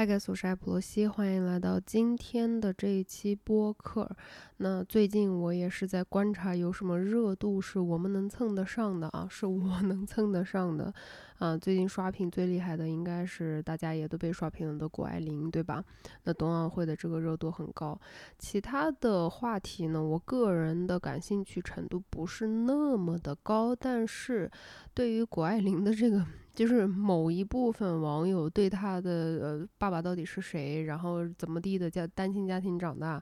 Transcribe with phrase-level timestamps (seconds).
[0.00, 4.10] Hi guys，我是艾普罗西，欢迎来到今天的这一期播客。
[4.56, 10.90] 那最近我也是在观察有什么热度是我们能蹭得上的啊，是我能蹭得上的
[11.38, 11.54] 啊。
[11.54, 15.84] 最近刷屏最厉害的应该是大家也都被刷屏了的谷爱凌，对吧？
[16.24, 18.00] 那冬奥会的这个热度很高。
[18.38, 24.50] 其他的话题呢，我个人的感兴趣程度不是那么的高，但是
[24.94, 26.24] 对于谷爱凌的这个。
[26.60, 33.18] 就是某一部分网友对他的呃爸爸到底是谁，然后怎么地的叫单亲家庭长大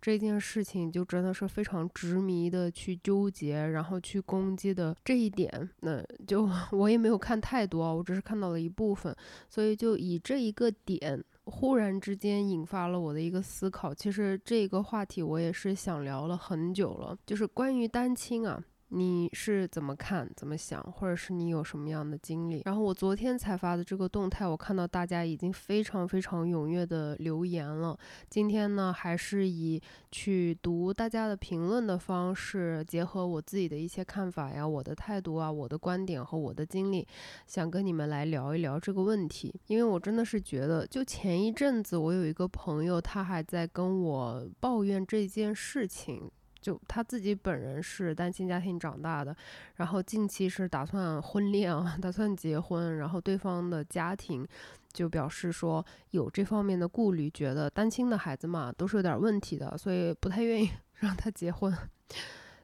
[0.00, 9.14] 这件事情，就真的是非常执迷的去纠结，然后去攻击的这一点，那就我也没有看太多，我只是看到了一部分，
[9.50, 13.92] 所以就以这一个点，忽然之间引发了我的一个思考。
[13.92, 18.64] 其实这个话题我也是想聊了很久了，就是关于单亲啊。
[18.90, 22.62] 你是怎么看、怎么想，或者是你有什么样的经历？
[22.64, 27.98] 然后我昨天才发的这个动态，我看到大家已经非常非常踊跃的留言了。
[28.30, 29.80] 今天呢，还是以
[30.10, 37.06] 去读大家的评论的方式，结合我自己的一些看法呀、我的态度啊、我的观点和我的经历，
[37.46, 39.54] 想跟你们来聊一聊这个问题。
[39.66, 46.30] 因为我真的是觉得，就前一阵子，我有一个朋友，他还在跟我抱怨这件事情。
[46.68, 49.34] 就他自己本人是单亲家庭长大的，
[49.76, 54.46] 然后近期是打算婚恋啊， 打算结婚，然后对方的家庭
[54.92, 61.74] 就表示说有这方面的顾虑，觉得单亲的孩子嘛都是有点问题的，所以不太愿意 让他结婚，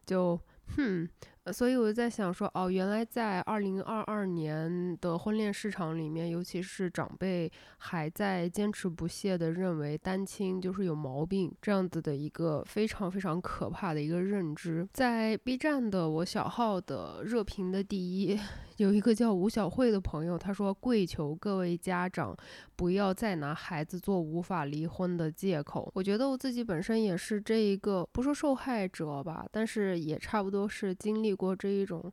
[0.05, 0.38] 就
[0.77, 1.08] 哼。
[1.53, 14.89] 所以我就在想说，哦，原来在二零二二年的婚恋市场里面，尤其是长辈还在坚持不懈的认为单亲就是有毛病这样子的一个非常非常可怕的一个认知。
[14.95, 18.41] 在 B 站的我小号的热评的第一，
[18.78, 22.34] 有一个叫吴小慧的朋友，他说：“跪求各位家长
[22.75, 31.33] 不要再拿孩子做无法离婚的借口。”我觉得我自己本身也是这一个，不说受害者吧，但是也差不多是经历。
[31.34, 32.12] 过这一种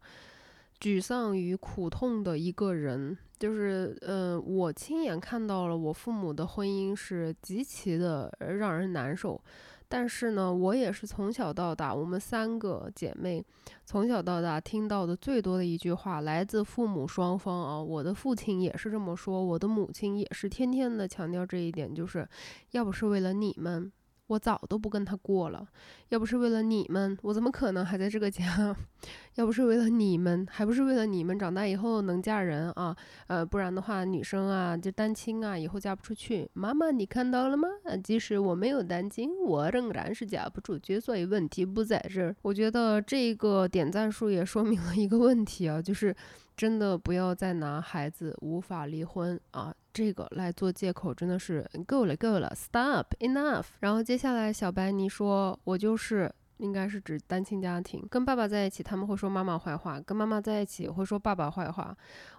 [0.80, 9.40] 沮丧与苦痛的一个人，就是，嗯，我亲眼看到了我父母的婚姻是极其的让人难受。
[9.88, 13.46] 但是呢，我也是从小到大，我们三个姐妹
[13.84, 17.82] 从小到大听到的最多的一句话，来自父母双方啊。
[17.82, 22.26] 我的父亲也是这么说，我的母亲也是天天的强调这一点，就是
[22.72, 23.92] 要不是为了你们。
[24.32, 25.68] 我早都不跟他过了，
[26.08, 28.74] 要不是为了你们，我怎么可能还在这个家？
[29.36, 32.96] 要不是为了你们，还不是为了你们长大以后能嫁人啊？
[33.28, 36.50] 呃，不然的话，女生啊，就单亲啊，以后嫁不出去。
[36.54, 37.68] 妈妈，你看到了吗？
[38.02, 42.34] 即使我没有单亲，我仍然是嫁不出去，所以问题不在这儿。
[42.42, 46.16] 我觉得这个点赞数也说明了一个问题啊，就是
[46.56, 49.76] 真的不要再拿孩子无法离婚啊。
[49.94, 53.66] 这个来做借口真的是够了，够了，stop enough。
[53.80, 61.96] 然后接下来小白你说我就是应该是指单亲家庭，跟爸爸在一起他们会说妈妈坏话，跟妈妈在一起会说爸爸坏话，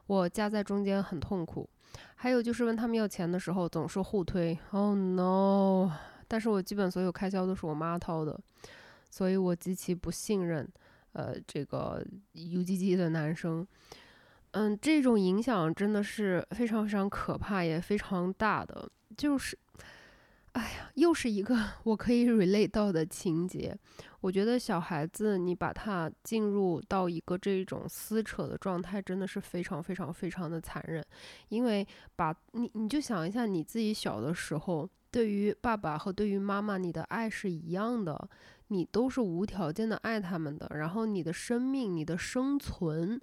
[0.07, 1.69] 我夹在中间很痛苦。
[2.15, 5.91] 还有就是问他们要钱的时候总是互推，Oh no！
[6.27, 8.41] 但是我基本所有开销都是我妈掏的，
[9.11, 10.67] 所以我极其不信任，
[11.13, 12.03] 呃，这个
[12.33, 13.67] U G G 的男生。
[14.53, 18.89] 嗯，这种影响真的是非常非常可怕，也非常大的。
[19.17, 19.59] 就是，
[20.53, 23.75] 哎呀，又是一个 我可以 relate 到的情节。
[24.21, 31.03] 我觉得小孩子，你把他进入到一个这种撕扯的状态，真的是非常非常非常的残忍。
[31.49, 38.29] 因为把你，你就想一下，你自己小的时候，对于爸爸和对于妈妈，你的爱是一样的，
[38.69, 40.71] 你都是无条件的爱他们的。
[40.75, 43.19] 然后你的生命，你的生存。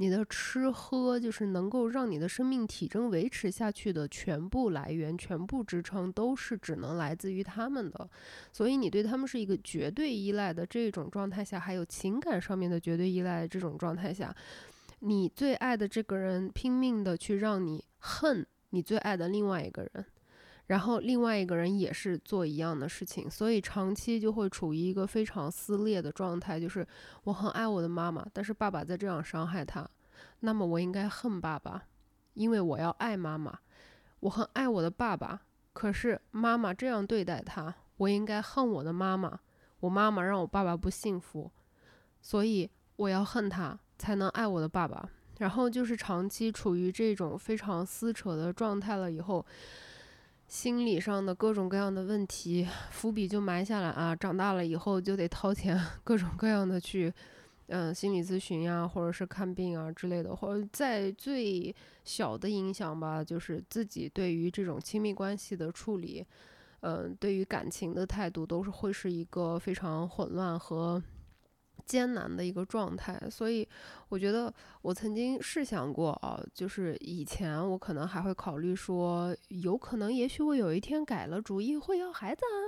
[0.00, 8.08] 你的吃喝就是能够让你的生命体征维持下去的全部来源、全部支撑，都是只能来自于他们的。
[8.50, 14.34] 所以你对他们是一个绝对依赖的这种状态下，还有情感上面的绝对依赖这种状态下，
[15.00, 20.06] 你最爱的这个人拼命的去让你恨你最爱的另外一个人。
[20.70, 26.60] 然后另外一个人也是做一样的事情，所以长期就会处于一个非常撕裂的状态。
[26.60, 26.86] 就是
[27.24, 29.84] 我很爱我的妈妈，但是爸爸在这样伤害她，
[30.38, 31.82] 那么我应该恨爸爸，
[32.34, 33.58] 因为我要爱妈妈。
[34.20, 39.40] 我很爱我的爸爸，可是妈妈这样对待他，我应该恨我的妈妈。
[39.80, 41.50] 我妈妈让我爸爸不幸福，
[42.20, 45.10] 所以我要恨他，才能爱我的爸爸。
[45.38, 49.44] 然后就是长期处于这种非常撕扯的状态了以后。
[50.50, 57.10] 心理上的各种各样的问题伏笔就埋下来啊，长大了以后就得掏钱，各种各样的去，
[57.68, 66.26] 嗯，心理咨询呀，或者是看病啊之类的，或者在最小的影响吧，就是自己对于这种亲密关系的处理，
[66.80, 71.00] 嗯，对于感情的态度，都是会是一个非常混乱和。
[71.90, 73.66] 艰难的一个状态，所以
[74.10, 82.58] 我觉得我曾经试想过啊，就是以前我可能还会考虑说，有可能也许我有一天改了主意会要孩子啊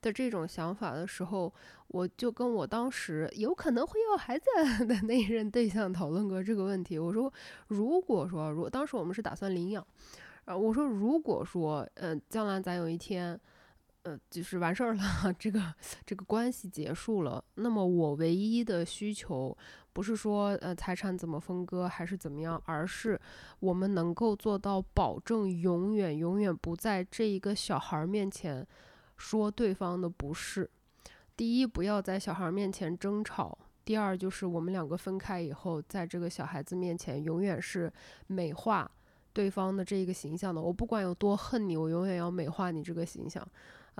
[0.00, 1.52] 的这种想法的时候，
[1.88, 4.46] 我就跟我当时有可能会要孩子
[4.86, 6.96] 的那一任对象讨论过这个问题。
[6.96, 7.32] 我说，
[7.66, 9.84] 如果说，如果当时我们是打算领养，
[10.44, 13.40] 啊，我说如果说，嗯，将来咱有一天。
[14.02, 15.02] 呃，就是完事儿了，
[15.38, 15.60] 这个
[16.06, 17.44] 这个关系结束了。
[17.56, 19.54] 那么我唯一的需求
[19.92, 23.20] 不是说呃财产怎么分割还是怎么样，而是
[23.58, 28.66] 我们能够做到保证永远永远不在这一个小孩面前
[29.18, 30.70] 说对方的不是。
[31.36, 37.92] 第一，不要在小孩面前争吵；第二，就是我们两个分开以后，在这个小孩子面前永远是
[38.26, 38.90] 美化
[39.34, 40.60] 对方的这一个形象的。
[40.60, 43.46] 我不管有多恨你，我永远要美化你这个形象。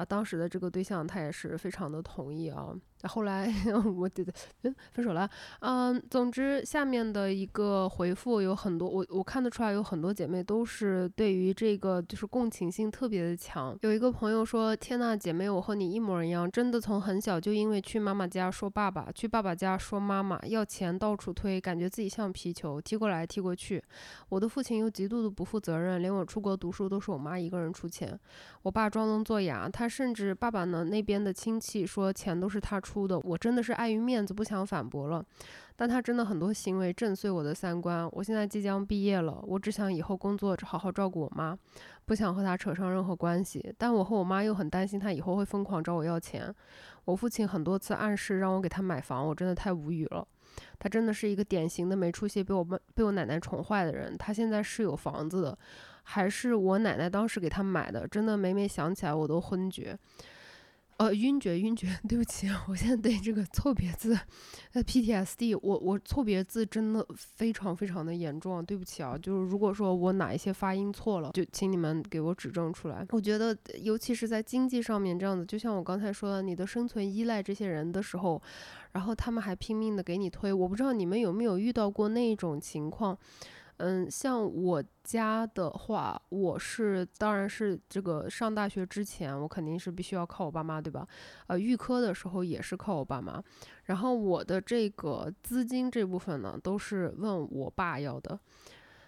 [0.01, 2.75] 啊，当时的这个对象他也是非常的同意啊。
[3.09, 3.53] 后来
[3.97, 4.33] 我觉得，
[4.63, 5.29] 嗯，分手了。
[5.61, 13.77] 嗯，总之下面的一个回复有很多，我我看得出来有很多姐妹都是对于这个就是共情性特别的强。
[13.81, 23.83] 有一个朋友说：“天呐，姐妹，我和你一模一样，真的从很小就因为去妈妈家说爸爸，去爸爸家说妈妈，要钱到处推，感觉自己像皮球，踢过来踢过去。
[24.29, 28.19] 我的父亲又极度的不负责任，连我出国读书都是我妈一个人出钱。
[28.63, 35.25] 我爸装聋作哑，他甚至爸爸呢那边的亲戚说钱都是他出。”出的我真的是碍于面子不想反驳了，
[35.77, 38.09] 但他真的很多行为震碎我的三观。
[38.11, 41.57] 我现在即将毕业了，我只想以后工作好好照顾我妈，
[42.05, 43.73] 不想和他扯上任何关系。
[43.79, 46.53] 但我和我妈又很担心他以后会疯狂找我要钱。
[47.05, 50.27] 我父亲很多次暗示让我给他买房，我真的太无语了。
[50.81, 54.19] 他真的是一个典型的没出息、被我妈被我奶奶宠坏的人。
[54.19, 55.57] 他现在是有房子的，
[56.03, 58.07] 还是我奶奶当时给他买的？
[58.07, 59.97] 真的每每想起来我都昏厥。
[61.01, 64.15] 呃，晕厥，晕厥， 对不起，我现在对这个错别字，
[64.75, 73.07] 呃，PTSD，我我错别字真的非常非常的严重，对不起啊，就是如果说我哪一些发音错了，就请你们给我指正出来。
[73.13, 78.43] 我觉得，尤其是在经济上面这样子，就像我刚才说的，你的生存依赖这些人的时候，
[78.93, 83.17] 然后他们还拼命的给你推，我不知道你们有没有遇到过那种情况。
[83.83, 91.09] 嗯，像我家的话，我是当然是这个上大学之前，我肯定是必须要靠我爸妈，对吧？
[91.47, 93.43] 呃，预科的时候也是靠我爸妈，
[93.85, 98.39] 然后我的这个资金这部分呢，都是问我爸要的。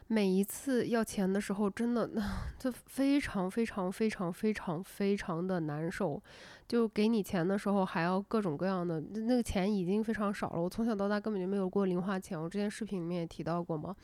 [0.09, 2.11] 每一次要钱的时候，真的
[2.59, 6.23] 就非常非常非常非常非常的难受。
[6.69, 10.62] 就给你钱的时候，还要各种各样的，那个钱已经非常少了。
[10.62, 13.94] 我从小到大根本就没有过零花钱，我之前视频里面也提到过嘛。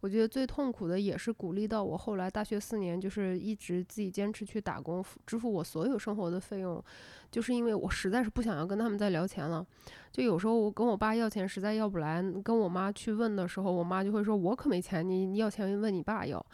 [0.00, 6.82] 我觉得最痛苦的也是鼓励到我后来大学四年，就是一直自己坚持去打工，支付我所有生活的费用，
[7.30, 9.64] 就是因为我实在是不想要跟他们再聊钱了。
[10.10, 16.44] 就有时候我跟我爸要钱，实在要不来，跟我妈去问的时候，我妈就会说：“我可没钱，你你要钱问你爸要。”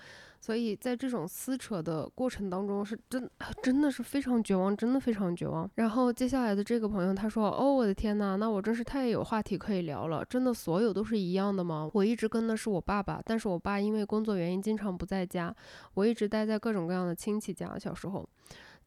[0.41, 3.29] 所以在这种撕扯的过程当中，是真
[3.63, 5.69] 真的是非常绝望，真的非常绝望。
[5.75, 10.25] 然后接下来的这个朋友他说：“哦，我的天呐，那我真是太有话题可以聊了。
[10.25, 11.91] 真的所有都是一样的吗？
[11.93, 15.55] 我一直跟的是我爸爸，但是我爸因为工作原因经常不在家，
[15.95, 17.79] 我一直待在各种各样的亲戚家。
[17.79, 18.27] 小时候。”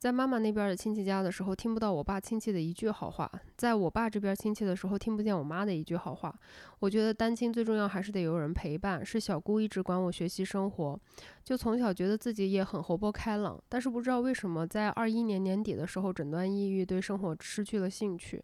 [0.01, 6.33] 在妈妈那边的亲戚家的时候，听不到我爸亲戚的一句好话；在我爸这边亲戚的时候，听不见我妈的一句好话。
[6.79, 9.05] 我觉得单亲最重要还是得有人陪伴。
[9.05, 10.99] 是小姑一直管我学习生活，
[11.43, 18.43] 就从小觉得自己也很活泼开朗，但是不知道为什么，在二一年年底的时候诊断抑郁，对生活失去了兴趣。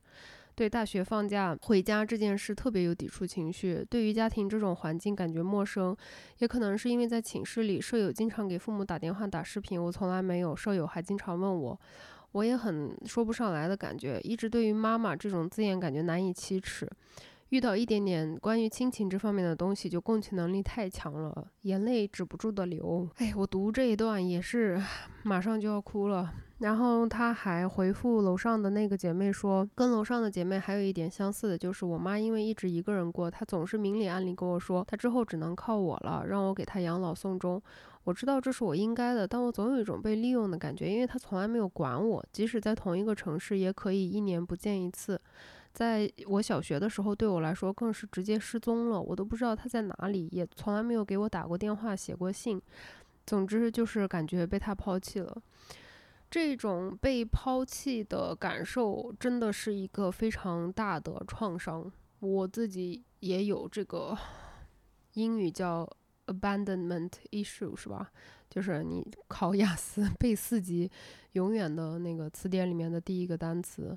[0.58, 5.96] 对大学放假回家这件事特别有抵触情绪，对于家庭这种环境感觉陌生，
[6.40, 11.80] 也可能是因为在寝室里，舍友经常给父母打电话打视频，我从来没有，舍友还经常问我，
[12.32, 16.90] 我也很说不上来的感觉，一直对于妈妈这种字眼感觉难以启齿，
[17.50, 24.82] 遇到一点点关于亲情这方面的东西，就共情能力太强了，眼泪止不住的流，哎，我读这一段也是
[25.24, 26.34] 马上就要哭了。
[26.60, 37.62] 然后他还回复楼上的那个姐妹说，跟楼上的姐妹还有一点相似的，就是我妈因为一直一个人过，她总是明里暗里跟我说，她之后只能靠我了，让我给她养老送终。
[38.06, 45.22] 我知道这是我应该的，但我总有一种被利用的感觉，因为她从来没有管我，即使在同一个城市，也可以一年不见一次。
[45.78, 52.60] 在我小学的时候，对我来说更是直接失踪了，我都不知道他在哪里，也从来没有给我打过电话、写过信。
[53.28, 55.40] 总之就是感觉被他抛弃了。
[56.32, 61.92] 这种被抛弃的感受真的是一个非常大的创伤。
[62.22, 64.18] 我自己也有这个
[65.14, 65.88] 英语叫
[66.26, 68.10] abandonment issue，是吧？
[68.50, 70.90] 就是你考雅思 背四级，
[71.34, 73.96] 永远的那个词典里面的第一个单词。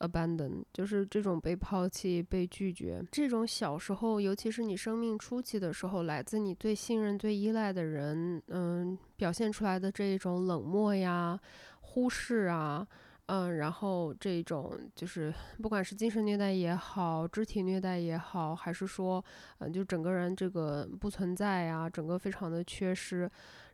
[0.00, 11.38] Abandon 就是这种被抛弃、被拒绝，这种小时候，尤其是你生命初期的时候，来自你最信任、最依赖的人，嗯，表现出来的这一种冷漠呀、
[11.80, 12.86] 忽视啊，
[13.26, 19.24] 嗯，然后这种就是不管是精神虐待也好，肢体虐待也好，还是说，
[19.58, 23.28] 嗯，就整个人这个不存在呀，整个非常的缺失，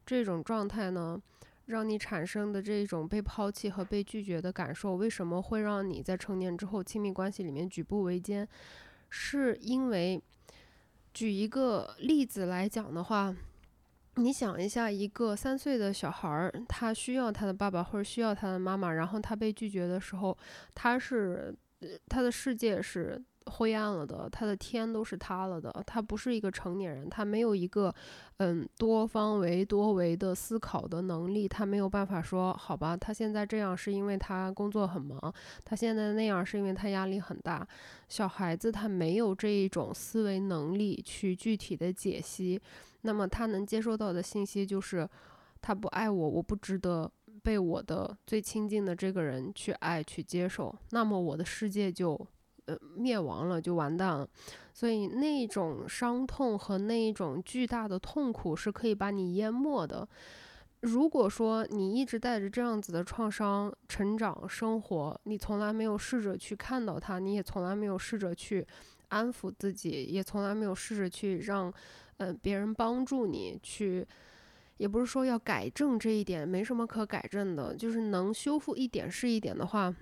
[0.07, 1.21] 这种状态呢？
[1.67, 8.47] 让你产生的这种被抛弃和被拒绝的感受，为什么会让你在成年之后亲密关系里面举步维艰？
[9.09, 10.23] 是因为，
[11.13, 13.35] 举一个例子来讲的话，
[14.17, 20.37] 你想一下，一个三岁的小孩儿，他需要他的爸爸或者需要他的妈妈，然后他被拒绝的时候，
[20.75, 21.55] 他是
[22.09, 23.23] 他的世界是。
[23.47, 25.71] 灰暗了的，他的天都是塌了的。
[25.87, 27.95] 他不是一个成年人，他没有一个，
[28.39, 31.47] 嗯，多方维、多维的思考的能力。
[31.47, 35.33] 他没有办法说，好吧，他现在这样是因为他工作很忙，
[35.65, 37.67] 他现在那样是因为他压力很大。
[38.09, 42.61] 小孩子他没有这一种思维能力去具体的解析，
[43.03, 45.09] 那么他能接收到的信息就是，
[45.61, 47.11] 他不爱我，我不值得
[47.43, 52.19] 被我的最亲近的这个人去爱、去接受，那么我的世界就。
[52.67, 54.29] 呃，灭亡了就完蛋了，
[54.73, 60.09] 所以那种伤痛和那一种巨大的痛苦是可以把你淹没的。
[60.81, 68.67] 如果说你一直带着这样子的创伤成长生活，你从来没有试着去看到它，你也从来没有试着去
[69.09, 71.73] 安抚自己，也从来没有试着去让
[72.19, 74.07] 呃别人帮助你去，
[74.77, 79.95] 也不是说要改正这一点，没什么可改正的，就是能修复一点是一点的话。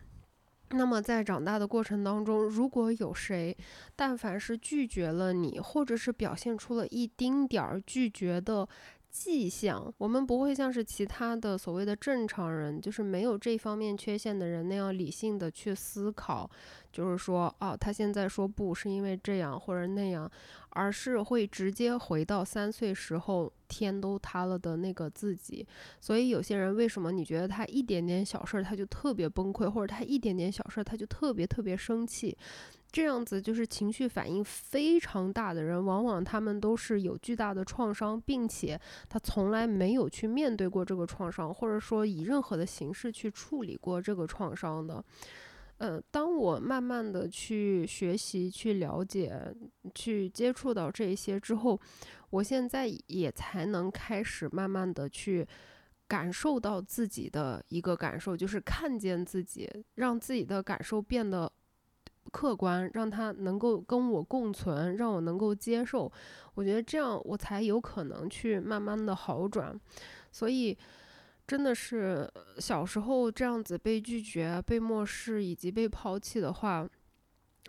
[0.75, 3.57] 那么在长大的过程当中，如果有谁，
[3.95, 8.69] 但凡是拒绝了你，或者是表现出了一丁点儿拒绝的
[9.13, 16.51] 迹象，我们不会像是其他的所谓的正常人，就是没有这方面缺陷的人那样理性的去思考，
[16.91, 20.29] 就是说，哦，他现在说不是因为这样或者那样。
[20.75, 25.67] 而是会直接回到三岁时候天都塌了的那个自己，
[26.01, 32.35] 所以有些人为什么你觉得他一点点小事他就特别崩溃，或者他一点点小事他就特别特别生气，
[32.93, 45.03] 这样子就是情绪反应非常大的人，往往他们都是有巨大的创伤，并且他从来没有去面对过这个创伤，或者说以任何的形式去处理过这个创伤的。
[45.79, 49.53] 呃，当我慢慢的去学习、去了解、
[49.95, 51.81] 去接触到这些之后，
[52.31, 55.45] 我现在也才能开始慢慢的去
[56.07, 61.51] 感受到自己的一个感受，就是看见自己，让自己的感受变得
[62.31, 66.11] 客观，让他能够跟我共存，让我能够接受。
[66.55, 69.79] 我觉得这样我才有可能去慢慢的好转，
[70.31, 70.77] 所以。
[71.45, 72.27] 真的是
[72.59, 76.89] 小时候这样子被拒绝、被漠视以及被抛弃的话，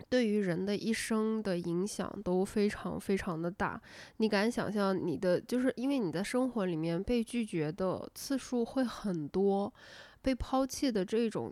[0.07, 3.81] 对于人的一生的影响都非常非常的大。
[4.17, 9.73] 你敢想象你的，就是因为你在生活里面被拒绝的次数会很多，
[10.21, 11.51] 被抛弃的这种，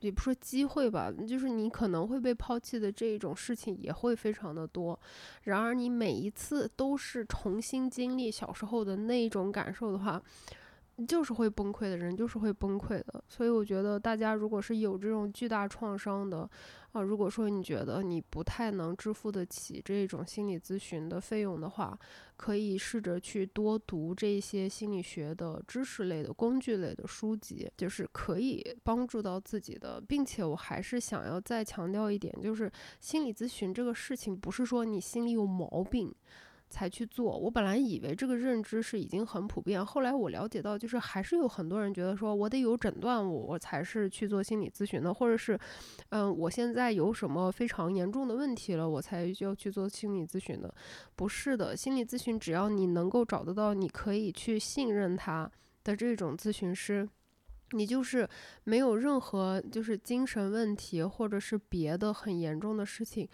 [0.00, 4.98] 也不说机会吧，就是你可能会被抛弃的这种事情也会非常的多。
[5.42, 10.22] 然而你每一次都是重新经历小时候的那种感受的话。
[11.06, 13.22] 就是会崩溃的人，就是会崩溃的。
[13.28, 16.48] 所以我觉得，大家如果是有这种巨大创伤的，
[16.92, 21.98] 啊，如果说你觉得你不太能支付得起这种心理咨询的费用的话，
[22.36, 30.00] 可以试着去多读这些心理学的知识类的工具类的书籍，就是可以帮助到自己的。
[30.08, 36.12] 并且我还是想要再强调一点，就是心理咨询这个事情，不是说你心里有毛病。
[36.70, 37.36] 才去做。
[37.36, 45.58] 我本来以为这个认知是已经很普遍，后来我了解到，就是还是有很多人觉得说，我得有诊断，我我才是去做心理咨询的，或者是，
[46.10, 50.72] 嗯，我现在有什么非常严重的问题了，我才要去做心理咨询的。
[51.16, 55.50] 不是的，心理咨询只要你能够找得到你可以去信任他
[55.82, 57.08] 的这种咨询师，
[57.72, 58.28] 你就是
[58.64, 63.28] 没有任何就是精神问题或者是别的很严重的事情。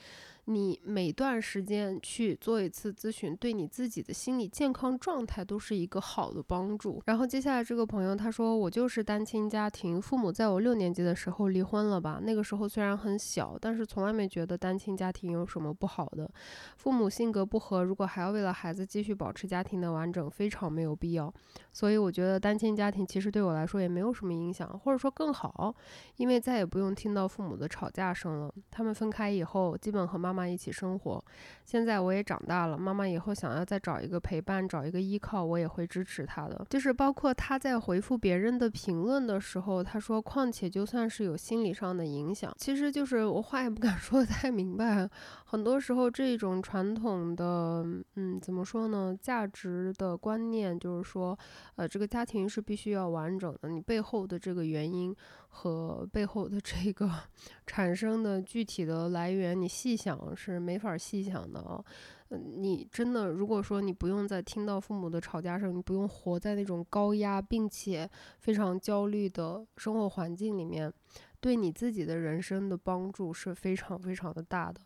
[0.49, 7.03] 你每段时间去做一次咨询，对你自己的心理健康状态都是一个好的帮助。
[7.07, 12.21] 然后接下来这个朋友他说，我就是单亲家庭，父母在我六年级的时候离婚了吧？
[12.23, 16.31] 那个时候虽然很小，但是从来没觉得单亲家庭有什么不好的。
[16.77, 21.33] 父母性格不合，如果还要为了孩子继续保持家庭的完整，非常没有必要。
[21.73, 25.75] 所以我觉得单亲家庭其实对我来说也没有什么影响，或者说更好，
[26.19, 28.55] 因为再也不用听到父母的吵架声了。
[28.71, 30.36] 他们分开以后，基本和妈。
[30.36, 31.25] 妈妈一起生活。
[31.65, 36.67] 现在我也长大了，妈妈以后想要再找一个陪伴，找一个依靠，我也会支持她的。
[36.69, 45.09] 就是包括她在回复别人的评论的时候，她说，况且就算是有心理上的影响，其实就是我话也不敢说的太明白。
[45.49, 47.85] 很多时候，这种传统的，
[48.17, 49.17] 嗯，怎么说呢？
[49.21, 51.39] 价值的观念就是说，
[51.77, 53.69] 呃，这个家庭是必须要完整的。
[53.69, 55.15] 你背后的这个原因
[55.47, 57.09] 和背后的这个
[57.65, 61.83] 产生的具体的来源，你细想是没法细想的啊。
[62.31, 68.11] 嗯，你真的如果说你不用再听到父母的吵架声，你不用活在那种高压并且
[68.41, 70.93] 非常焦虑的生活环境里面，
[71.41, 74.81] 对你自己的人生的帮助是非常非常的大的。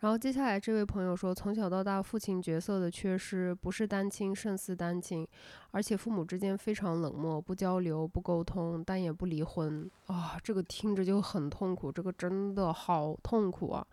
[0.00, 5.26] 然后接下来这位朋友说，从小到大父亲角色的缺失，不是单亲胜似单亲，
[5.72, 13.86] 而且父母之间非常冷漠，不交流，不沟通，但也不离婚啊，这个听着就很痛苦，这个真的好痛苦啊，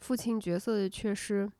[0.00, 1.50] 父亲角色的缺失。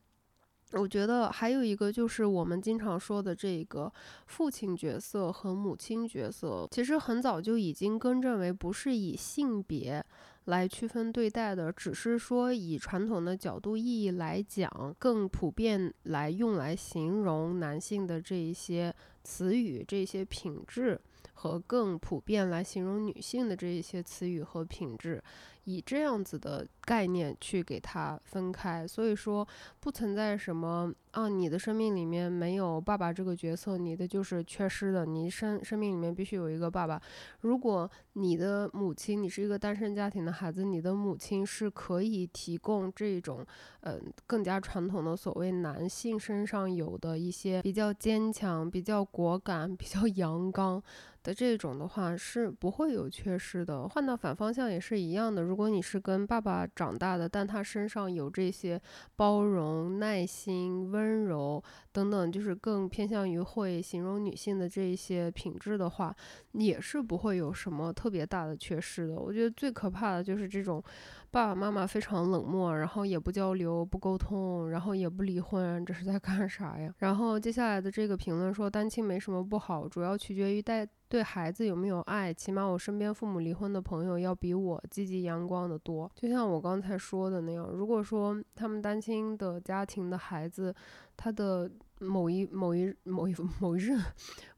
[0.72, 3.92] 我觉得还有一个就是我们经常说的这个
[4.26, 10.04] 父亲角色和母亲角色，其实很早就已经更正为不是以性别
[10.46, 18.92] 来区分对待的，只是说以传统的角度意义来讲，更普遍来用来形容男性的这一些
[19.22, 21.00] 词语、这些品质，
[21.34, 25.22] 和更普遍来形容女性的这一些词语和品质。
[25.64, 29.46] 以这样子的概念去给它分开，所以说
[29.80, 35.06] 不存在什么啊，你的生命里面没有爸爸这个角色，你的就是缺失的。
[35.06, 37.00] 你生生命里面必须有一个爸爸。
[37.40, 43.46] 如果你的母亲，你是一个单身家庭的孩子，你的母亲是可以提供这种，
[43.82, 50.82] 嗯，更加传统的所谓男性身上有的一些比较坚强、比较果敢、比较阳刚。
[51.24, 55.40] 的这种的话是不会有缺失的，换到反方向也是一样的。
[55.40, 58.78] 如果你是跟爸爸长大的，但他身上有这些
[59.16, 66.14] 包容、耐心、温温柔等等，就是更偏向于会形容女性的这一些品质的话，
[66.52, 69.14] 也是不会有什么特别大的缺失的。
[69.14, 70.82] 我觉得最可怕的就是这种。
[71.30, 76.94] 爸爸妈妈非常冷漠，然后也不交流、不沟通，然后也不离婚，这是在干啥呀？
[76.98, 82.34] 然后接下来的这个评论说，单亲没什么不好，主要取决于带对孩子有没有爱。
[82.34, 86.10] 起码我身边父母离婚的朋友要比我积极阳光的多。
[86.16, 90.74] 就像我刚才说的那样，如果说他们单亲的家庭的孩子，
[91.16, 94.02] 他的某一某一某一某一任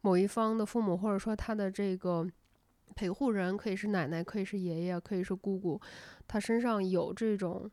[0.00, 2.26] 某一方的父母，或者说他的这个。
[2.94, 5.78] 陪护人可以是奶奶，可以是爷爷，可以是姑姑，
[6.26, 7.70] 他身上有这种，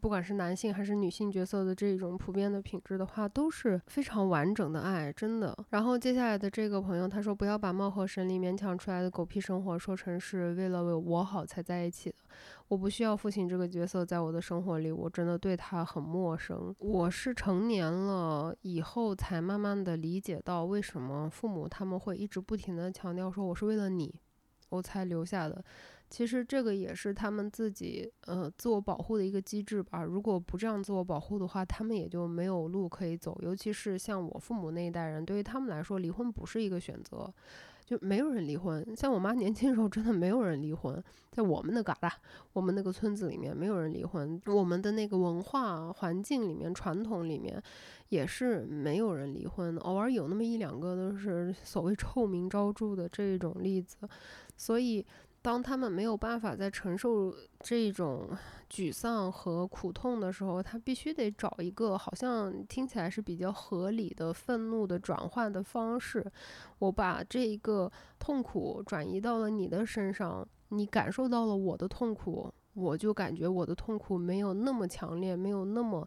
[0.00, 5.56] 不管是男性还是女性角色的这种普遍的品质的话，都是非常完整的爱，真的。
[5.70, 12.16] 然后接下来的这个朋友他说，不要把貌合神离、勉强出来的狗屁生活说成是为了为我好才在一起的。
[12.68, 16.74] 我不需要父亲这个角色在我的生活里，我真的对他很陌生。
[16.78, 24.14] 我是成年了以后才慢慢的理解到，为什么父母他们会一直不停的强调说我是为了你。
[24.70, 25.62] 我才留下的，
[26.08, 30.02] 其实这个也是他们自己呃自我保护的一个机制吧。
[30.02, 33.38] 如果不这样自我保护的话，他们也就没有路可以走。
[33.42, 37.32] 尤其是像我父母那一代人，对于他们来说，离婚不是一个选择，
[37.84, 38.84] 就没有人离婚。
[38.96, 42.10] 像我妈年轻时候，真的没有人离婚，在我们那旮瘩，
[42.52, 44.40] 我们那个村子里面，没有人离婚。
[44.46, 47.60] 我们的那个文化环境里面，传统里面，
[48.08, 49.76] 也是没有人离婚。
[49.78, 53.96] 偶尔有那么一两个，都是所谓臭名昭著的这种例子。
[54.60, 55.02] 所以，
[55.40, 58.28] 当他们没有办法再承受这种
[58.68, 66.22] 沮丧和苦痛的时候，他必须得找一个好像听起来是比较合理的愤怒的转换的方式。
[66.78, 76.06] 我把这一个痛苦转移到了你的身上，你感受到了我的痛苦，我就感觉我的痛苦没有那么强烈，没有那么。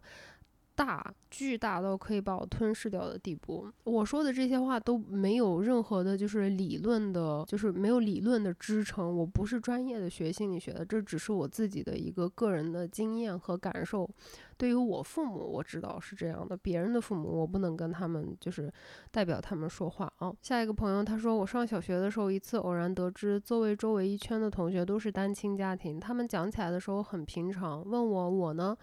[0.76, 3.66] 大巨大到可以把我吞噬掉的地步。
[3.84, 9.16] 我说的这些话都没有任何的，就是理论的，就是没有理论的支撑。
[9.16, 14.08] 我不是专业的学心理学的，这只是我自己的一个个人的经验和感受。
[14.56, 18.72] 对于我父母，我知道是这样的，别人的父母我不能跟他们就是
[19.10, 20.32] 代表他们说话啊。
[20.42, 28.76] 下一个朋友他说，我上小学的时候，一次偶然得知座位周围一圈的同学都是单亲家庭，他们讲起来的时候很平常，问我我呢？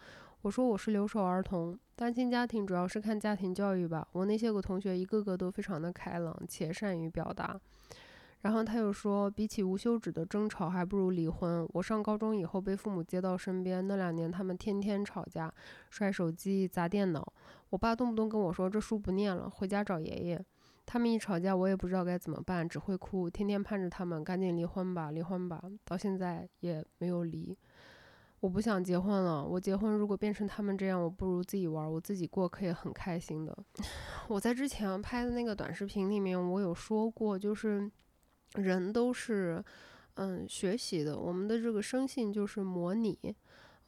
[0.43, 4.07] 我说我是留守儿童，单亲家庭主要是看家庭教育吧。
[4.11, 7.59] 我那些个同学一个个都非常的开朗且善于表达。
[8.41, 11.67] 然后他又说，比起无休止的争吵，还不如离婚。
[11.73, 15.53] 我上高中以后被父母接到身边，那两年他们天天吵架，
[15.91, 17.33] 摔手机、砸电脑。
[17.69, 20.43] 我爸动不动跟我说这书不念了，回家找爷爷。
[20.87, 25.61] 他们一吵架，我也不知道该怎么办，只会哭，天天盼着他们赶紧离婚吧，离婚吧。
[25.85, 27.55] 到现在也没有离。
[28.41, 29.45] 我不想结婚了。
[29.45, 33.57] 我结婚如果变成他们这样，我不如自己玩，我自己过可以很开心的。
[34.27, 37.89] 我在之前拍的那个短视频里面，我有说过，就是
[38.55, 39.63] 人都是
[40.15, 43.17] 嗯学习的，我们的这个生性就是模拟。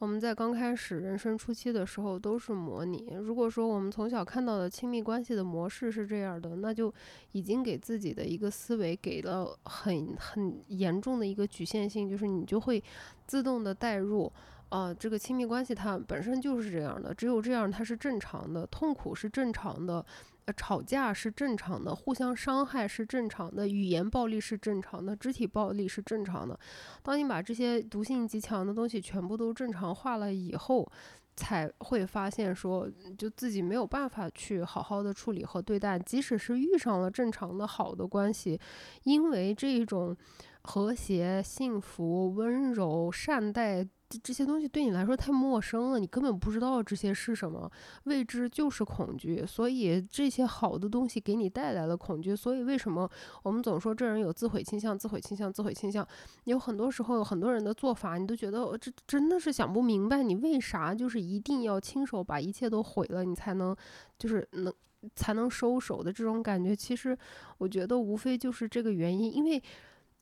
[0.04, 3.16] 我们在刚开始人生初期的时候都是模拟。
[3.22, 6.92] 如果说我们从小看到的亲密关系的模式是这样的，那就
[7.32, 12.84] 已经给自己的一个思维给了很很严重的一个局限性，就是你就会
[13.26, 14.30] 自动的带入，
[14.68, 20.04] 啊，这个亲密关系它本身就是这样的，只有这样它是正常的，痛苦是正常的。
[20.46, 26.58] 呃，吵架是正常的，互相伤害是正常的，语言暴力是正常的，肢体暴力是正常的。
[27.02, 30.86] 当你把这些毒性极强的东西全部都正常化了以后，
[31.34, 38.60] 才会发现说，就自己没有办法去好好的处理和对待，即使是遇上了正常的好的关系，
[39.04, 40.14] 因为这种
[40.62, 43.88] 和谐、幸福、温柔、善待。
[44.22, 47.70] 这些东西对你来说太陌生了，你根本不知道这些是什么，
[48.04, 52.34] 未知就是恐惧，所以这些好的东西给你带来了恐惧。
[52.34, 53.08] 所以为什么
[53.42, 54.98] 我们总说这人有自毁倾向？
[54.98, 56.06] 自毁倾向，自毁倾向。
[56.44, 63.74] 有很多时候有很多人的做法，你都觉得这真的是想不明白，你为啥就是一定要亲手把一切都毁了，你才能
[64.18, 64.72] 就是能
[65.16, 66.74] 才能收手的这种感觉。
[66.74, 67.16] 其实
[67.58, 69.62] 我觉得无非就是这个原因，因为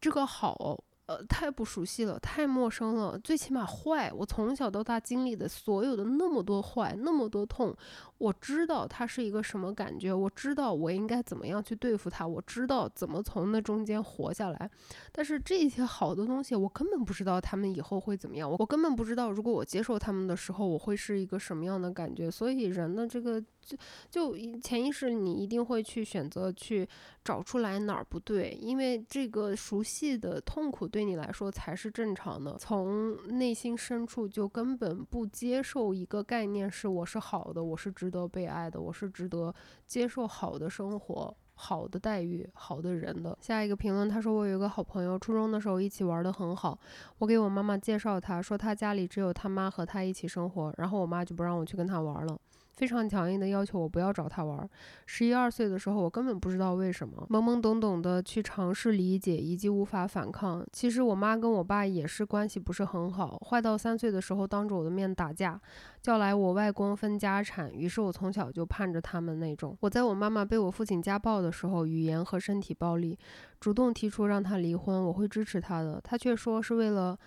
[0.01, 0.83] 这个好。
[1.13, 3.19] 呃，太不熟悉了，太陌生了。
[3.19, 7.77] 最起码坏，我从小到大经历的所有的那么多坏，那么多痛，
[8.17, 14.71] 我知道它是一个什么感觉，我知道我应该怎么样去对付它，我知道怎么从那中间活下来。
[15.13, 22.31] 但是这些好的东西，我根本不知道他们以后会怎么样，我根本不知道如果我接受他们的时候，我会是一个什么样的感觉。
[22.31, 23.43] 所以人的这个。
[23.63, 23.77] 就
[24.11, 26.87] 就潜意识，你一定会去选择去
[27.25, 32.57] 找出来哪儿不对，因为这个熟悉的痛苦对你来说才是正常的。
[32.59, 39.55] 从内心深处就根本不接受一个概念，是我是好的，我是值得被爱的，我是值得
[39.87, 43.39] 接受好的生活、好的待遇、好的人的。
[43.41, 46.77] 下一个评论，他说我有一个好朋友，初中的时候一起玩的很好，
[47.19, 52.37] 我给我妈妈介绍他，说他家里只有他妈和他一起生活，然后我妈就不让我去跟他玩了。
[52.73, 54.69] 非常强硬的要求我不要找他玩。
[55.07, 60.67] 十一二岁的时候，我根本不知道为什么，懵懵懂懂的去尝试理解，以及无法反抗。
[60.73, 65.61] 其实我妈跟我爸也是关系不是很好，坏到三岁的时候当着我的面打架，
[66.01, 67.73] 叫来我外公分家产。
[67.73, 69.77] 于是我从小就盼着他们那种。
[69.81, 73.19] 我在我妈妈被我父亲家暴的时候，语言和身体暴力，
[73.61, 76.01] 主动提出让他离婚，我会支持他的。
[76.03, 77.19] 他却说是为了。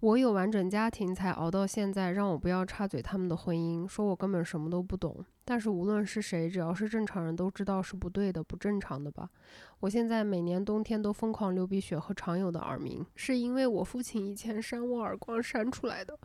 [0.00, 5.22] 我有完整家庭才熬到现在，让我不要插嘴他们的婚姻，说我根本什么都不懂。
[5.44, 9.28] 但是无论是谁，只要是正常人都知道是不对的、不正常的吧。
[9.80, 16.18] 我现在每年冬天都疯狂流鼻血和常有的耳鸣，是因为我父亲以前扇我耳光扇出来的。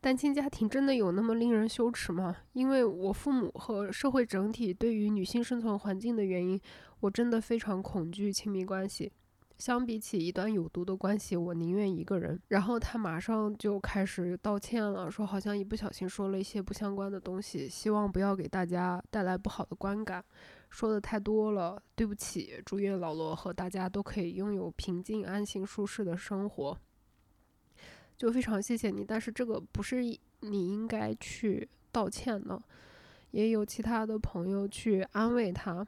[0.00, 2.36] 单亲家庭真的有那么令人羞耻吗？
[2.52, 6.60] 因为我父母和社会整体对于女性生存环境的原因，
[6.98, 9.12] 我真的非常恐惧亲密关系。
[9.58, 12.40] 相比起一段有毒的关系，我宁愿一个人。
[12.48, 20.24] 然后他马上就开始道歉了，说好像一不小心说了一些不相关的东西，希望不要给大家带来不好的观感，
[20.68, 22.62] 说的太多了，对不起。
[22.64, 26.78] 祝愿老罗和大家都可以拥有平静、安心、舒适的生活。
[28.16, 30.02] 就非常谢谢你，但是这个不是
[30.40, 32.62] 你应该去道歉的。
[33.32, 35.86] 也有其他的朋友去安慰他。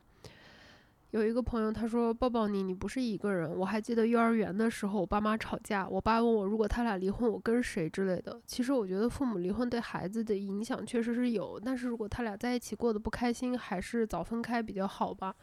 [1.11, 8.38] 有一个朋友，他说：“抱抱你，你不是一个人。”我还记得幼儿园的时候，我爸妈吵架，我爸问我，如果他俩离婚，我跟谁之类的。
[8.47, 15.35] 其实我觉得父母离婚对孩子的影响确实是有，但是如果他俩在一起过得不开心，还是早分开比较好吧，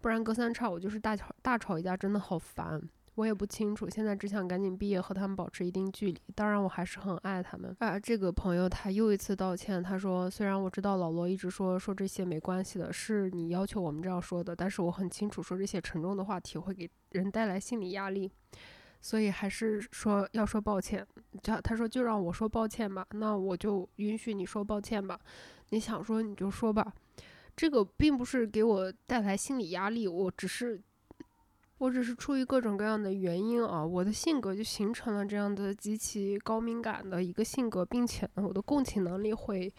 [0.00, 2.82] 不然隔三差五就是大吵大吵一架，真的好烦。
[3.16, 6.18] 我也不清楚，现在只想赶紧毕业，和他们保持一定距离。
[6.34, 7.76] 当然，我还是很爱他们。
[7.78, 18.32] 啊，这个朋友他又一次道歉，他说：“虽然我知道老罗一直说说这些没关系的，是你要求我们这样说的，但是我很清楚，说这些沉重的话题会给人带来心理压力，
[19.02, 21.06] 所以还是说要说抱歉。
[21.42, 25.20] 他他说就让我说抱歉吧，那我就允许你说抱歉吧。
[25.68, 26.90] 你想说你就说吧，
[27.54, 30.80] 这个并不是给我带来心理压力，我只是。”
[31.82, 39.74] 我只是出于各种各样的原因啊，我的性格就形成了这样的极其高敏感的一个性格，并且呢，我的共情能力会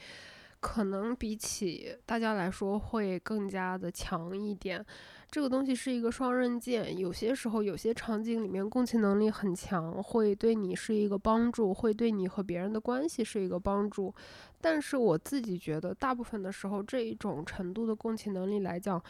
[0.59, 4.85] 可能比起大家来说会更加的强一点。
[5.31, 14.13] 这个东西是一个双刃剑，有些时候有些场景里面共情能力很强，会对你是一个帮助，会对你和别人的关系是一个帮助。
[14.59, 19.01] 但是我自己觉得，大部分的时候这一种程度的共情能力来讲。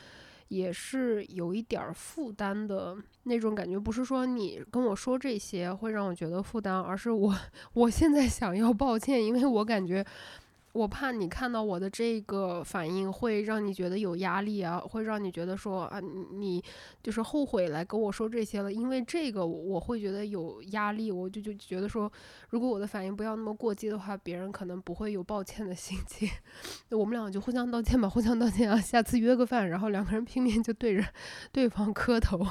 [0.54, 3.80] 也是有一点负担的那种感觉。
[3.80, 7.36] 不是说你跟我说这些会让我觉得负担，而是我
[7.74, 10.06] 我现在想要抱歉，因为我感觉。
[10.74, 16.64] 我怕你看到我的这个反应会让你觉得有压力啊，会让你觉得说啊，你
[17.04, 18.74] 就是后悔来跟我说这些了。
[18.74, 22.12] 因为这个我会觉得有压力，我就就觉得说，
[22.50, 26.28] 如果我的反应不要那么过激的话，别人可能不会有抱歉的心情。
[26.90, 31.06] 我们两个就互相道歉吧，互相道歉啊，下次约个饭，然后两个人 拼命就对着
[31.52, 32.44] 对方磕头。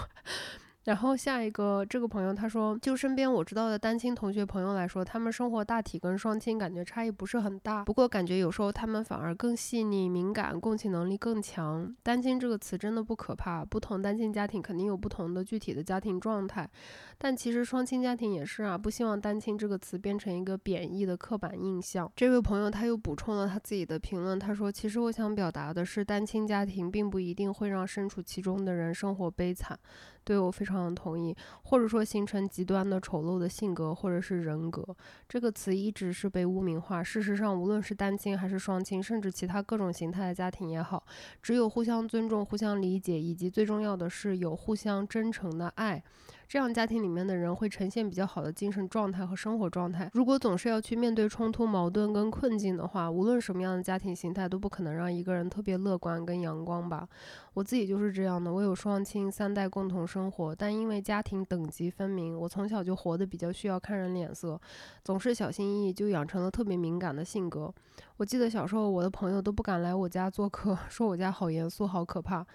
[0.85, 11.95] 然后下一个这个朋友他说，就身边我知道的单亲同学朋友来说，他们生活大体跟双亲感觉差异不是很大，不过感觉有时候他们反而更细腻、敏感，共情能力更强。
[12.03, 16.69] 单亲这个词真的不可怕，不同单亲家庭肯定有不同的具体的家庭状态，
[17.17, 18.77] 但其实双亲家庭也是啊。
[18.77, 22.11] 不希望单亲这个词变成一个贬义的刻板印象。
[22.17, 29.79] 这位朋友他又补充了他自己的评论，他说，其实我想表达的是，单亲家庭并不一定会让身处其中的人生活悲惨。
[30.25, 34.85] 对我非常的同意，或者说形成极端的丑陋的性格或者是人格，
[35.29, 37.03] 这个词一直是被污名化。
[37.03, 41.05] 事实上，无论是单亲还是双亲，甚至其他各种形态的家庭也好，
[41.43, 46.03] 只有互相尊重、互相理解，以及最重要的是有互相真诚的爱。
[46.49, 50.11] 这样家庭里面的人会呈现比较好的精神状态和生活状态。
[50.13, 57.09] 如果总是要去面对冲突、矛盾跟困境的话，无论什么样的家庭形态都不可能让一个人特别乐观跟阳光吧。
[57.55, 64.59] 我自己就是这样的，我有双亲，三代共同生活，但因为家庭等级分明，我从小就活得比较需要看人脸色，
[65.05, 67.73] 总是小心翼翼，就养成了特别敏感的性格。
[68.17, 72.47] 我记得小时候，我的朋友都不敢来我家做客， 说我家好严肃，好可怕。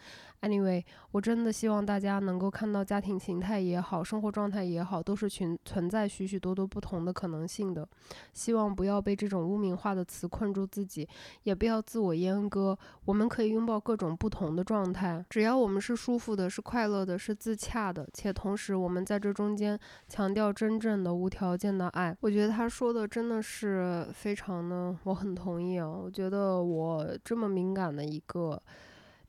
[0.41, 7.87] Anyway，我真的希望大家能够看到家庭形态也好，生活状态也好，都是存存在许许多多不同的可能性的。
[8.33, 11.07] 希望不要被这种污名化的词困住自己，
[11.43, 12.77] 也不要自我阉割。
[13.05, 22.15] 我们可以拥抱各种不同的状状态，只要我们是舒服的、是快乐的、是自洽的，且同时我们在这中间强调真正的无条件的爱。
[22.21, 25.87] 我觉得他说的真的是非常的，我很同意啊。
[25.87, 28.61] 我觉得我这么敏感的一个。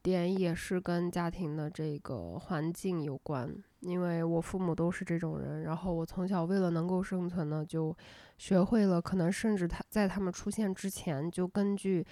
[0.01, 7.95] 点也是跟家庭的这个环境有关，因为我父母都是这种人，然后我从小为了能够生存呢，就
[8.39, 12.07] 学会了，可能甚至他在他们出现之前，就根据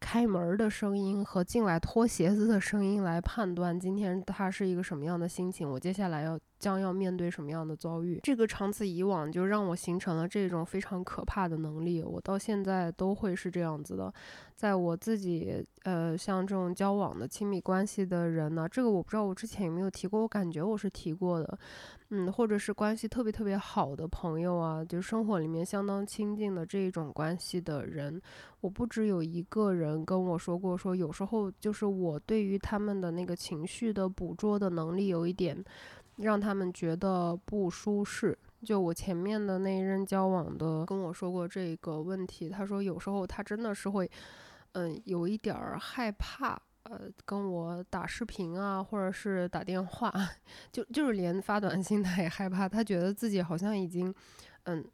[0.00, 6.38] 开门的声音和进来脱鞋子的声音来判断今天他是一个什么样的心情，我接下来要。
[6.60, 8.20] 将要面对什么样的遭遇？
[8.22, 12.02] 这个长此以往，就让我形成了这种非常可怕的能力。
[12.02, 14.12] 我到现在都会是这样子的，
[14.54, 21.58] 在我自己呃像这种交往的亲密关系的人呢，这个我不知道我之前有没有提过，我感觉我是提过的，
[22.10, 28.20] 嗯，或者是关系特别特别好的朋友啊，就生活里面相当亲近的这一种关系的人，
[28.60, 35.64] 我不只有一个人跟我说过，说有时候就是我对于他们的那个情绪的捕捉的能力有一点。
[36.16, 38.36] 让他们觉得不舒适。
[38.62, 44.10] 就我前面的那一任交往的跟我说过这个问题，他说有时候他真的是会，
[44.72, 50.12] 嗯，有一点儿害怕，呃，跟我打视频啊，或者是打电话，
[50.72, 54.12] 就就是连发短信他也害怕，他觉得自己好像已经，
[54.64, 54.84] 嗯，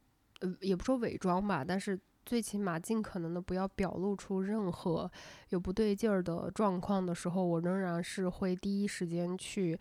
[0.40, 5.10] 呃，也不说伪装吧，但是最起码尽可能的不要表露出任何
[5.50, 9.78] 有不对劲儿的状况的时候，我仍然是会第一时间去。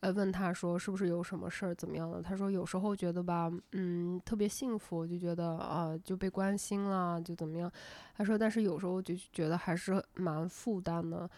[0.00, 2.22] 呃，问他说是不是有什么事儿，怎么样的？
[2.22, 7.68] 他说有时候觉得吧，嗯，特别幸福，就觉得啊就被关心了，就怎么样？
[8.16, 11.28] 他说，但是有时候就觉得还是蛮负担的。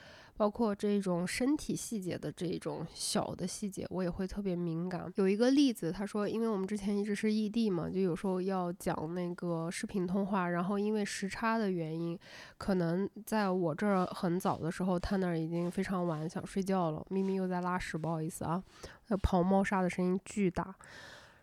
[0.41, 5.13] 包括这种身体细节的这种小的细节，我也会特别敏感。
[5.17, 12.19] 有一个例子，他说，因为我们之前一直是异地嘛，就有时候要讲那个视频通话，然后因为时差的原因，
[12.57, 17.05] 可能在我这儿很早的时候，他那儿已经非常晚，想睡觉了。
[17.11, 18.65] 咪咪又在拉屎，不好意思啊，
[19.09, 20.75] 那跑猫砂的声音巨大。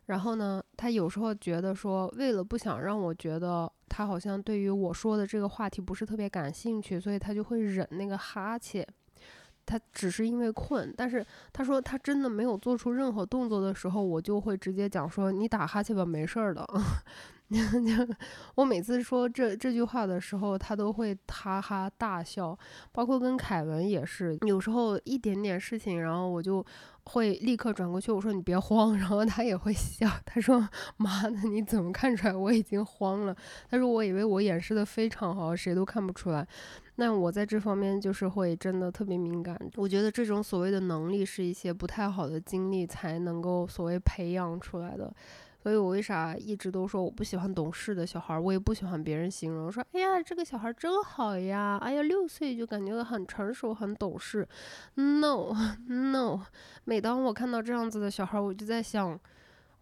[0.07, 8.87] 然后呢，他有时候觉得说，为了不想让我觉得他好像对于我说的这个话题不是特别感兴趣，所以他就会忍那个哈欠。
[9.65, 16.65] 他只是因为困，但是他说他真的没有做出任何动作的时候，我就会直接讲说你打哈欠吧，没事儿的。
[18.55, 22.57] 我每次说这这句话的时候，他都会哈哈大笑。
[22.93, 26.65] 包括跟凯文也是，有时候一点点事情，然后我就。
[27.07, 30.07] 会立刻转过去，我说你别慌，然后他也会笑。
[30.25, 30.67] 他说
[30.97, 33.35] ：“妈的，你怎么看出来我已经慌了？”
[33.71, 36.45] 他说：“我以为我掩饰的非常好，谁都看不出来。”
[36.99, 39.57] 那我在这方面就是会真的特别敏感。
[39.75, 45.13] 我觉得这种所谓的能力是一些不太好的经历才能够所谓培养出来的。
[45.67, 54.47] 所以我为啥一直都说我不喜欢懂事的小孩，我也不喜欢别人形容说，哎呀，这个小孩真好呀，哎呀，六岁就感觉很成熟、很懂事。
[54.95, 55.53] No
[55.89, 56.39] No，
[56.85, 59.19] 每当我看到这样子的小孩，我就在想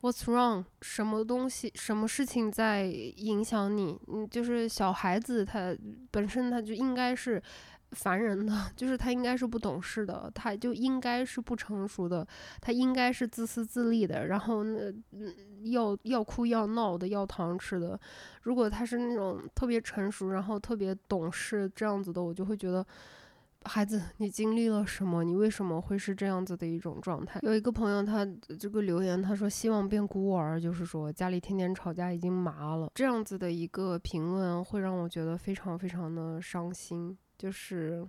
[0.01, 0.65] ，What's wrong？
[0.81, 3.99] 什么东西、什么事情在影响你？
[4.07, 5.77] 嗯，就是小孩子他
[6.09, 7.39] 本身他就应该是。
[7.95, 12.27] 烦人的， 就是他应该是不懂事的，他就应该是不成熟的，
[12.61, 15.33] 他应该是自私自利的，然后那嗯
[15.71, 17.99] 要要哭要闹的，要糖吃的。
[18.43, 22.85] 如果他是那种特别成熟，然后特别懂事这样子的，我就会觉得，
[23.63, 25.23] 孩子，你经历了什么？
[25.23, 27.39] 你为什么会是这样子的一种状态？
[27.41, 28.23] 有一个朋友，他
[28.59, 32.91] 这个留言，他说希望变孤儿，就是说家里天天吵架已经麻了。
[32.93, 37.17] 这样子的一个评论会让我觉得非常非常的伤心。
[37.37, 38.07] 就是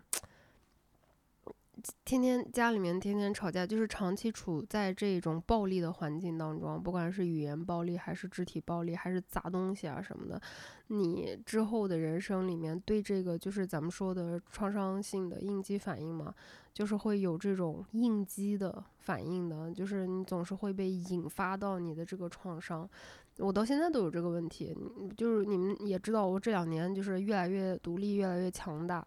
[2.05, 10.41] 天天家里面天天吵架，就是长期处在这种暴力的环境当中，不管是语言暴力，还是肢体暴力，还是砸东西啊什么的，
[10.89, 16.35] 你之后的人生里面对这个就是咱们说的创伤性的应激反应嘛，
[16.73, 22.89] 就是会有这种应激的反应的，就是你总是会被引发到你的这个创伤。
[23.39, 24.75] 我到现在都有这个问题，
[25.17, 29.07] 就是你们也知道，我这两年就是越来越独立，越来越强大。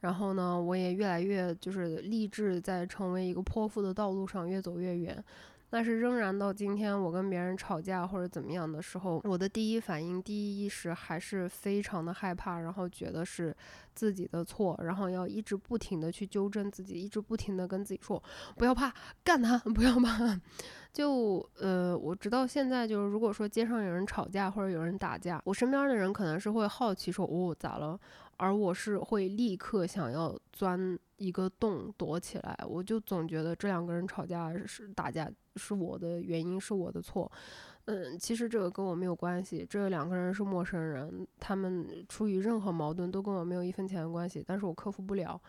[0.00, 5.24] 然后呢，我也越来越就是立志在成为一个泼妇的道路上越走越远。
[5.70, 13.54] 但是仍然到今天，我跟别人吵架或者怎么样的时候，我的第一反应、第一意识还是非常的害怕，然后觉得是
[13.94, 18.22] 自己的错，然后要一直不停的去纠正自己，一直不停的跟自己说
[18.56, 20.40] 不要怕，干他，不要怕。
[20.90, 27.98] 就呃，我直到现在就是，如果说街上有人吵架或者有人打架，我身边的人可能是会好奇说哦咋了。
[28.38, 37.30] 而我是会立刻想要钻一个洞躲起来，我就总觉得这两个人吵架是打架是我的原因，是我的错。
[37.84, 45.40] 嗯，其实这个跟我没有关系，这两个人是陌生人，他们出于任何矛盾都跟我没有一分钱的关系，但是我克服不了。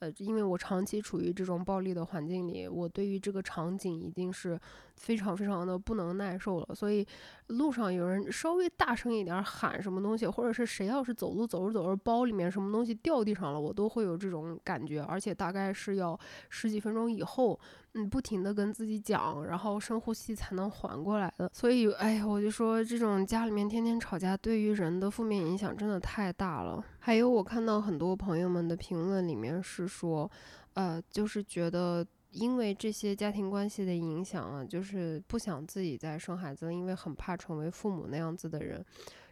[0.00, 4.60] 呃，因为我长期处于这种暴力的环境里，我对于这个场景已经是
[4.94, 6.74] 非常非常的不能耐受了。
[6.74, 7.06] 所以
[7.48, 16.18] 路上有人稍微大声一点喊什么东西，或者是谁要是走路走着走着包里面什么东西掉地上了，我都会有这种感觉，而且大概是要
[16.50, 17.58] 十几分钟以后。
[17.98, 21.50] 嗯，不停的跟自己讲，然后深呼吸才能缓过来的。
[21.52, 26.84] 所以，哎呀，我就说这种家里面天天吵架，对于人的负面影响真的太大了。
[26.98, 30.30] 还有，我看到很多朋友们的评论里面是说，
[30.74, 38.84] 呃，就是觉得因为这些家庭关系的影响啊，就是不想自己再生孩子，因为很怕成为父母那样子的人。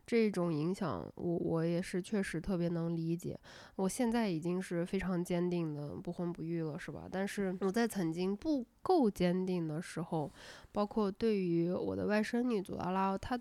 [0.06, 3.38] 这种影响，我我也是确实特别能理解。
[3.76, 7.08] 我现在已经是非常坚定的不婚不育了，是吧？
[7.10, 10.30] 但是我在曾经不够坚定的时候，
[10.72, 13.38] 包括对于我的外甥女祖拉拉，她，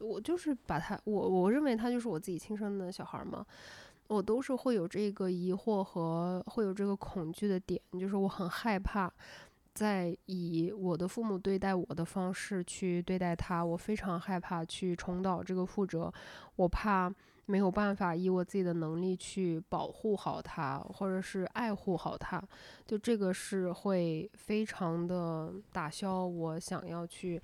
[0.00, 3.44] 我就是把她，我我认为她就是我自己亲生的小孩嘛，
[4.08, 9.12] 我都是会有这个疑惑和会有这个恐惧的点，就是我很害怕。
[9.76, 16.10] 在以我的父母对待我的方式去对待他，我非常害怕去重蹈这个覆辙，
[16.56, 17.12] 我怕
[17.44, 22.42] 没有办法以我自己的能力去保护好他，或者是爱护好他，
[22.86, 27.38] 就这个是会非常的打消我想要去。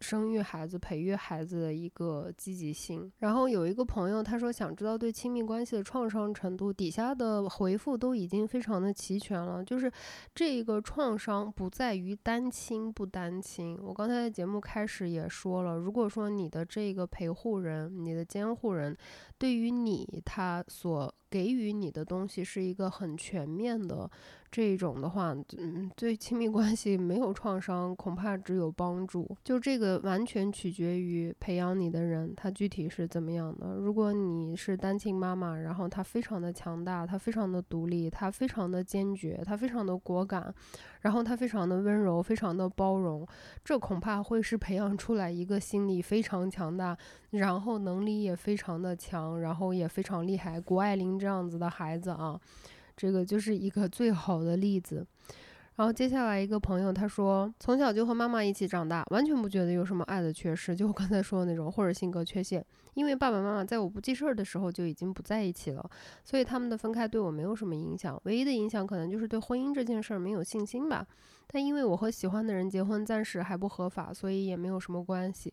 [0.00, 3.10] 生育孩子、培育孩子的一个积极性。
[3.18, 9.64] 然后有一个朋友，他说想知道对亲密关系的创伤程度，底下的回复都已经非常的齐全了。
[9.64, 9.90] 就是
[10.34, 13.78] 这个创伤不在于单亲不单亲。
[13.82, 18.96] 我刚才在节目开始也说了，如果说你的这个陪护人、你的监护人，
[19.38, 24.10] 对于你他所给予你的东西是一个很全面的。
[24.54, 29.28] 这种的话，嗯，对亲密关系没有创伤，恐怕只有帮助。
[29.42, 33.74] 就这个完全取决于培养你的人，他具体是怎么样的。
[33.76, 40.52] 如果你是单亲妈妈，然后她非常的强大，她非常的独立，她非常的坚决，她非常的果敢，
[41.00, 43.26] 然后她非常的温柔，非常的包容，
[43.64, 46.96] 这恐怕会是培养出来一个心理非常强大，
[47.30, 52.40] 然后能力也非常的强，然后也非常厉害，谷爱凌这样子的孩子啊。
[52.96, 55.04] 这个就是一个最好的例子。
[55.76, 62.64] 然后接下来一个朋友他说，从小就和妈妈一起长大，完全不觉得有什么爱的缺失，就我刚才说的那种，或者性格缺陷。
[62.94, 65.84] 因为爸爸妈妈在我不记事儿的时候就已经不在一起了，
[66.24, 68.20] 所以他们的分开对我没有什么影响。
[68.24, 71.04] 唯一的影响可能就是对婚姻这件事儿没有信心吧。
[71.48, 75.52] 但因为我和喜欢的人结婚暂时还不合法，所以也没有什么关系。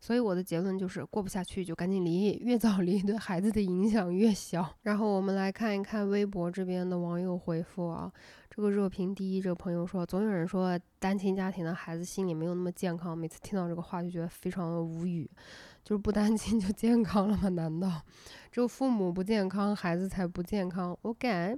[0.00, 4.66] 所以我的结论就是过不下去就赶紧离，越早离对孩子的影响越小。
[4.82, 8.10] 然后我们来看一看微博这边的网友回复啊。
[8.58, 15.30] 这个热评第一，这个朋友说，总有人说单亲家庭的孩子心理没有那么健康，每次听到这个话就觉得非常的无语，
[15.84, 17.48] 就是不单亲就健康了吗？
[17.50, 18.02] 难道
[18.50, 21.56] 只有父母不健康，孩子才不健康我感。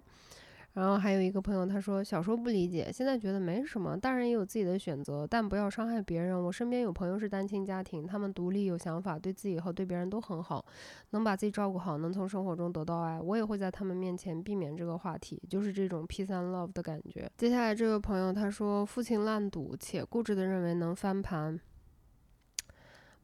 [0.74, 6.40] 然后还有一个朋友，他说小时候不理解，现在觉得没什么，大人也有自己的选择，但不要伤害别人。
[6.44, 10.64] 我身边有朋友是单亲家庭，他们独立有想法，对自己和对别人都很好，
[11.10, 13.20] 能把自己照顾好，能从生活中得到爱。
[13.20, 17.28] 我也会在他们面前避免这个话题，就是这种 P 三 love 的感觉。
[17.36, 21.58] 接下来这位朋友他说，父亲烂赌且固执地认为能翻盘，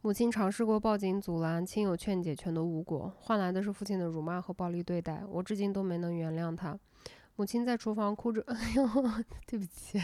[0.01, 6.77] 母亲尝试过报警阻拦，亲友劝解全都无果，换来的是父亲的辱骂和暴力对待，我至今都没能原谅他。
[7.37, 8.87] 母亲在厨房哭着， 哎呦，
[9.47, 10.01] 对不起，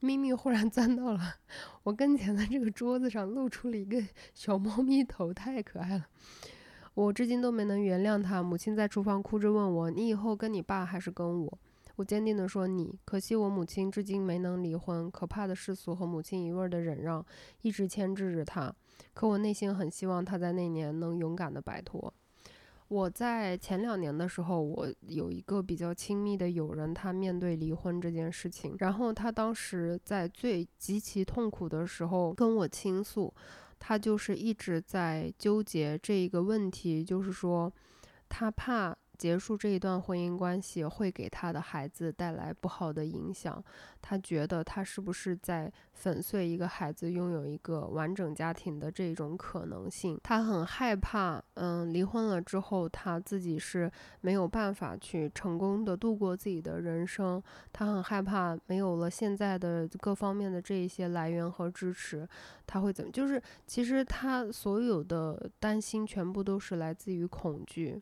[0.00, 1.20] 咪咪忽然钻到了
[1.82, 4.02] 我跟前的这个桌子上，露出了一个
[4.34, 6.06] 小猫咪头，太可爱了。
[6.94, 8.42] 我至今都没能原谅他。
[8.42, 11.58] 母亲在厨房哭着问我：“你以后跟你爸还是跟我？”
[11.96, 15.10] 我坚定地说：“你。”可惜我母亲至今没能离婚。
[15.10, 17.24] 可怕的世俗和母亲一味的忍让，
[17.62, 18.72] 一直牵制着她。
[19.12, 22.14] 可我内心很希望她在那年能勇敢地摆脱。
[22.88, 33.32] 我在前两年的时候，我有一个比较亲密的友人，他面对离婚这件事情，然后他当时在最极其痛苦的时候跟我倾诉，
[33.78, 37.72] 他就是一直在纠结这一个问题，就是说
[38.28, 38.96] 他怕。
[39.24, 43.64] 结束这一段婚姻关系会给他的孩子带来不好的影响，
[44.02, 50.20] 他觉得他是不是在粉碎一个孩子拥有一个完整家庭的这种可能性？
[50.22, 62.28] 他很害怕，嗯，离婚了之后他自己是没有办法去成功的度过自己的人生，他很害怕没有了现在的各方面的这一些来源和支持，
[62.66, 63.10] 他会怎么？
[63.10, 67.98] 就是其实他所有的担心全部都是来自于恐惧。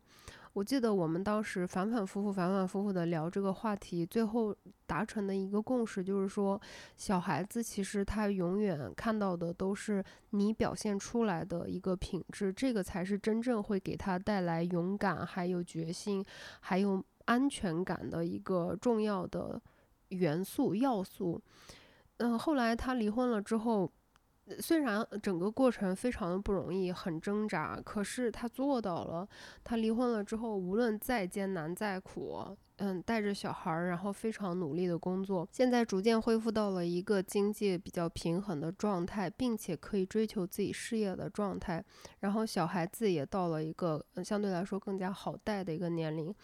[0.53, 6.61] 我记得我们当时反反复复、反反复复的聊这个话题，最后达成的一个共识就是说，
[6.95, 16.23] 小孩子其实他永远看到的都是你表现出来的一个品质，这个才是真正会给他带来勇敢、还有决心、
[16.59, 19.59] 还有安全感的一个重要的
[20.09, 21.41] 元素要素。
[22.17, 23.91] 嗯，后来他离婚了之后。
[24.59, 29.27] 虽然整个过程非常的不容易，很挣扎，可是他做到了。
[29.63, 41.81] 他离婚了之后，无论再艰难再苦，嗯，带着小孩儿，然后非常努力的工作，现在逐渐恢复到了一个经济比较平衡的状态，并且可以追求自己事业的状态。
[42.19, 46.35] 然后小孩子也到了一个相对来说更加好带的一个年龄。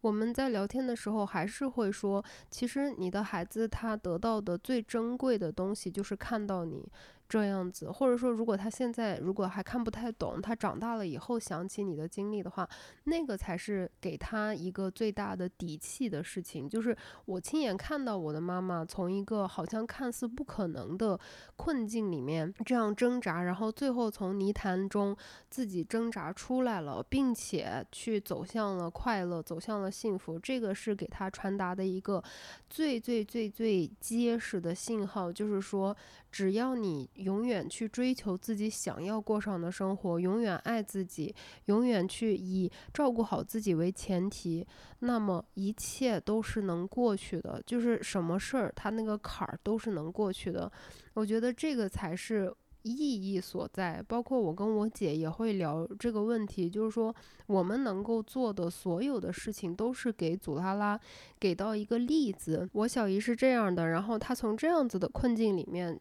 [0.00, 6.88] 我们在聊天的时候，还是会说，其实你的孩子他得到的最珍贵的东西，就是看到你。
[7.28, 12.66] 这样子，或者说，如果他现在如果还看不太懂，他长大了以后想起你的经历的话，
[13.04, 16.66] 那个才是给他一个最大的底气的事情。
[16.66, 21.20] 就是我亲眼看到我的妈妈从一个好像看似不可能的
[21.54, 25.14] 困境里面这样挣扎，然后最后从泥潭中
[25.50, 30.38] 自己挣扎出来了，并且去走向了快乐，走向了幸福。
[30.38, 32.24] 这个是给他传达的一个
[32.70, 35.94] 最最最最结实的信号，就是说。
[36.30, 41.34] 只要你永远去追求自己想要过上的生活，永远爱自己，
[41.66, 44.66] 永远去以照顾好自己为前提，
[45.00, 47.62] 那么一切都是能过去的。
[47.64, 50.70] 就是什么事儿，他那个坎儿都是能过去的。
[51.14, 52.52] 我觉得这个才是。
[52.84, 57.14] 意义所在，包括我跟我姐也会聊这个问题，就是说
[57.46, 60.98] 我们能够做的所有的事情，都是给祖拉拉
[61.38, 62.66] 给到一个例子。
[62.72, 66.00] 我小姨是这样的，然后她从这样子的困境里面。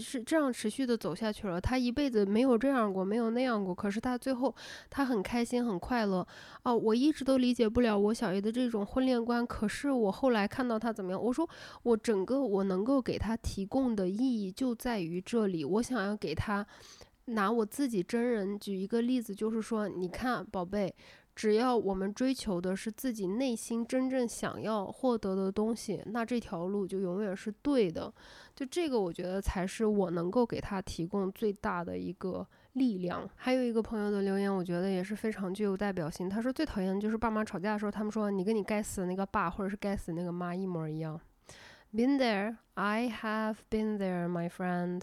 [0.00, 4.54] 是这样持续的走下去了，他一辈子没有这样过，没有那样过，可是他最后
[4.88, 6.26] 他很开心，很快乐。
[6.62, 11.48] 哦，我一直都理解不了我小姨的这种婚恋观，可是我后来看到他怎么样，我说
[11.82, 16.66] 我整个我能够给他提供的意义就在于这里，我想要给他
[17.26, 20.94] 拿我自己真人举一个例子，就是说，你看，宝贝。
[21.34, 28.12] 只要我们追求的是自己内心真正想要获得的东西，那这条路就永远是对的。
[28.54, 33.28] 就这个，我觉得才是我能够给他提供最大的一个力量。
[33.34, 36.28] 还有一个朋友的留言，我觉得也是非常具有代表性。
[36.28, 41.18] 他说最讨厌的就是爸妈吵架的时候，他们说你跟你该死的那个爸或者是该死的那个妈一模一样。
[41.94, 45.02] Been there, I have been there, my friend。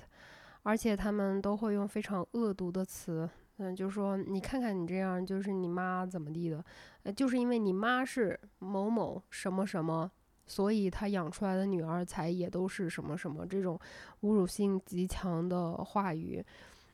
[0.61, 3.29] 而且他们都会用非常恶毒的词。
[3.59, 6.63] 嗯，就说你看看你这样，就是你妈怎么地的，
[7.03, 10.09] 呃，就是因为你妈是某某什么什么，
[10.47, 13.77] 所以她养出来的女儿才也都是什么什么这种
[14.21, 16.41] 侮辱性极强的话语，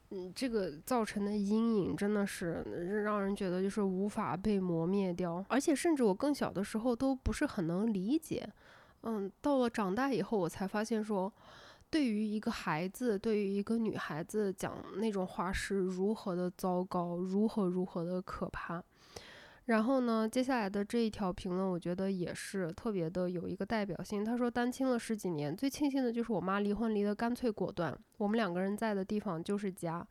[0.09, 2.63] 嗯，这个造成的阴影真的是
[3.03, 8.47] 让人觉得就是无法被磨灭掉，而且甚至我更小的时候都不是很能理解。
[9.03, 11.31] 嗯，到了长大以后，我才发现说，
[11.89, 18.83] 对于一个孩子，对于一个女孩子讲那种话是如何的糟糕，如何如何的可怕。
[19.65, 24.23] 然后呢，接下来的这一条评论，我觉得也是特别的有一个代表性。
[24.23, 30.05] 他说，单亲了十几年，最庆幸的就是我妈离婚离得干脆果断，我们两个人在的地方就是家。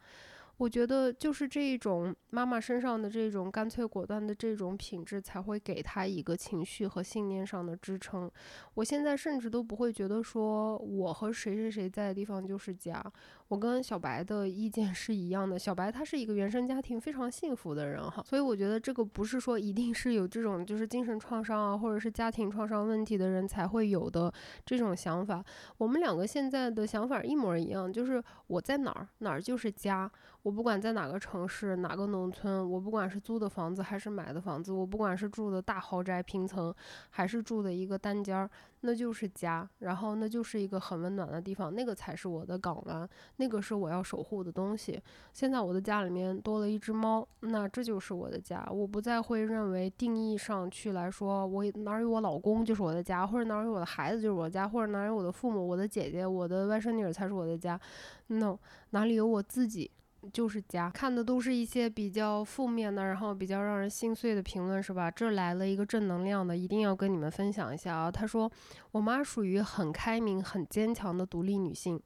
[0.56, 8.30] 我觉得就是这一种妈妈身上的这种干脆果断的这种品质，才会给她一个情绪和信念上的支撑。
[8.74, 13.04] 我现在甚至都不会觉得说我和谁谁谁在的地方就是家。
[13.48, 15.58] 我跟小白的意见是一样的。
[15.58, 24.32] 小白他是一个原生家庭非常幸福的人哈，所以我觉得这个不是说一定是有这种就是精神创伤啊，或者是家庭创伤问题的人才会有的
[24.64, 25.44] 这种想法。
[25.76, 30.10] 我们两个现在的想法一模一样，就是我在哪儿哪儿就是家。
[30.44, 36.72] 我不管在哪个城市、哪个农村，我不管是租的房子还是买的房子，我不管是住的大豪宅平层，
[37.08, 38.50] 还是住的一个单间儿，
[38.82, 39.66] 那就是家。
[39.78, 45.00] 然后那就是一个很温暖的地方，那个才是我的港湾，那个是我要守护的东西。
[45.32, 48.68] 现在我的家里面多了一只猫，那这就是我的家。
[48.70, 57.80] 我不再会认为定义上去来说，我哪有我老公就是我的家，或者哪有我的孩子就是我的家，或者哪有我的父母、我的姐姐、我的外甥女儿才是我的家。
[58.26, 58.58] No，
[58.90, 59.90] 哪里有我自己。
[60.32, 65.10] 就是家看的都是一些比较负面的，然后比较让人心碎的评论，是吧？
[65.10, 68.10] 这来了一个正能量的，一定要跟你们分享一下啊！
[68.10, 68.50] 他说，
[68.92, 72.00] 我妈属于很开明、很坚强的独立女性，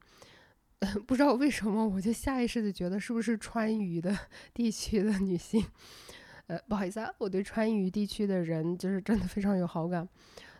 [1.07, 4.17] 不知道为什么，我就下意识的觉得是不是川渝的
[4.53, 5.65] 地区的女性？
[6.47, 10.07] 呃，不好意思啊，我对川渝地区的人就是真的非常有好感。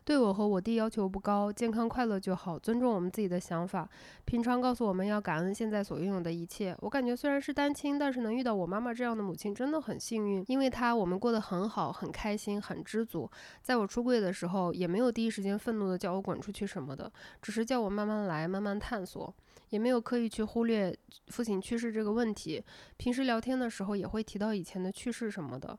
[0.06, 3.88] 对我和我弟要求不高，健康快乐就好，尊重我们自己的想法。
[4.26, 6.76] 平常告诉我们要感恩现在所拥有的一切。
[6.80, 13.30] 我感觉虽然是单亲，但是能遇到我妈妈这样的母亲真的很幸运，因为她我们过得很好，很开心，很知足。
[13.62, 19.32] 在我出柜的时候，也没有第一时间愤怒的叫我滚出去什么的，只是叫我慢慢来，慢慢探索，
[19.70, 20.96] 也没有刻意去忽略
[21.28, 22.64] 父亲去世这个问题。
[22.98, 25.78] 平时聊天的时候也会提到以前的趣事什么的，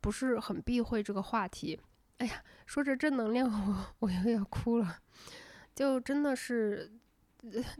[0.00, 1.80] 不是很避讳这个话题。
[2.20, 4.98] 哎呀，说着正能量， 我我又要哭了。
[5.74, 6.92] 就真的是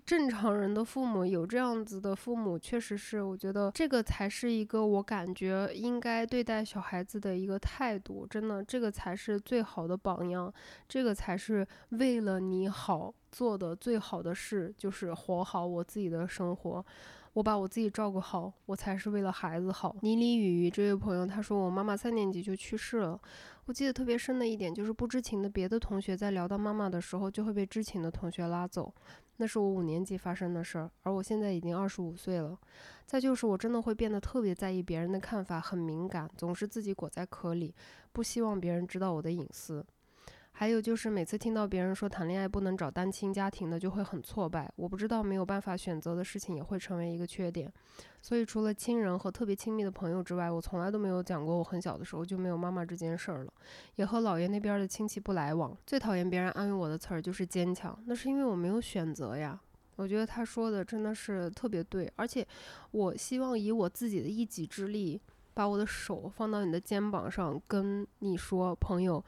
[0.07, 8.27] 正常人的父母有这样子的父母，确实是我觉得这个才是一个我感觉应该对待小孩子的一个态度。
[8.27, 10.51] 真的，这个才是最好的榜样，
[10.89, 16.83] 这个才是为了你好做的最好的事，就是活好我自己的生活。
[17.35, 19.95] 我把我自己照顾好，我才是为了孩子好。
[20.03, 23.21] 倪李雨这位朋友他说，我妈妈三年级就去世了。
[23.67, 28.93] 我记得特别深的一点就是，不知情的别的同学在聊到妈妈的时候，就会被知情的同学拉走。
[29.37, 32.59] 那是我五年级发生的事儿，而我现在已经二十五岁了。
[33.07, 37.73] 再就是，我真的会变得特别在意别人的看法，很敏感，总是自己裹在壳里，
[38.13, 39.87] 不希望别人知道我的隐私。
[40.61, 44.71] 还有就是，每次听到别人说谈恋爱不能找单亲家庭的，就会很挫败。
[44.77, 47.73] 我不知道没有办法选择的事情也会成为一个缺点。
[48.21, 53.53] 所以，除了亲人和特别亲密的朋友之外，我从来都没有讲过我很小的时候就没有妈妈这件事儿了，
[53.95, 55.75] 也和姥爷那边的亲戚不来往。
[55.87, 59.59] 最讨厌别人安慰我的词儿就是坚强，那是因为我没有选择呀。
[59.97, 62.47] 我觉得他说的真的是特别对，而且
[62.91, 65.19] 我希望以我自己的一己之力，
[65.55, 69.25] 把我的手放到你的肩膀上，跟你说，朋友。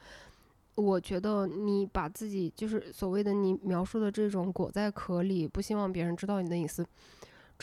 [0.75, 6.85] 我觉得你把自己就是所谓的你描述的这种裹在壳里，不希望别人知道你的隐私。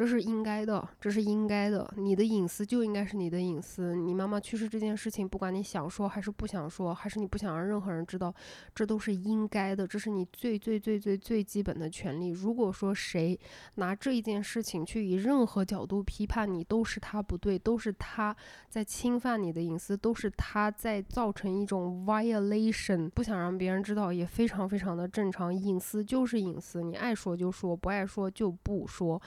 [0.01, 1.93] 这是应该的，这是应该的。
[1.99, 3.95] 你的隐私就应该是你的隐私。
[3.95, 8.35] 你妈妈去世这件事情，不管你想说还是不想说，还是你不想让任何人知道，
[8.75, 9.87] 这都是应该的。
[9.87, 12.29] 这是你最最最最最基本的权利。
[12.29, 13.39] 如果说谁
[13.75, 18.35] 拿这一件事情去以任何角度批判你，都是他不对，都是他
[18.71, 23.11] 在侵犯你的隐私，都是他在造成一种 violation。
[23.11, 25.55] 不想让别人知道也非常非常的正常。
[25.55, 29.21] 隐私就是隐私，你爱说就说，不爱说就不说。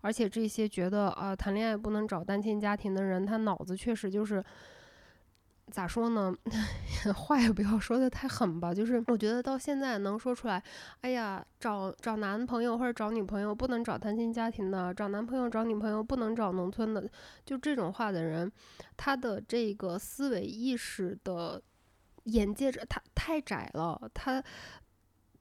[0.00, 4.42] 而且这些觉得啊谈恋爱不能找单亲家庭的人，他脑子确实就是
[5.70, 6.34] 咋说呢？
[7.14, 8.74] 话也不要说的太狠吧。
[8.74, 10.62] 就是我觉得到现在能说出来，
[11.00, 17.08] 哎呀，找找男朋友或者找女朋友不能找单亲家庭的，找男朋友找女朋友不能找农村的，
[17.44, 18.50] 就这种话的人，
[18.96, 21.62] 他的这个思维意识的
[22.24, 24.42] 眼界，他太窄了，他。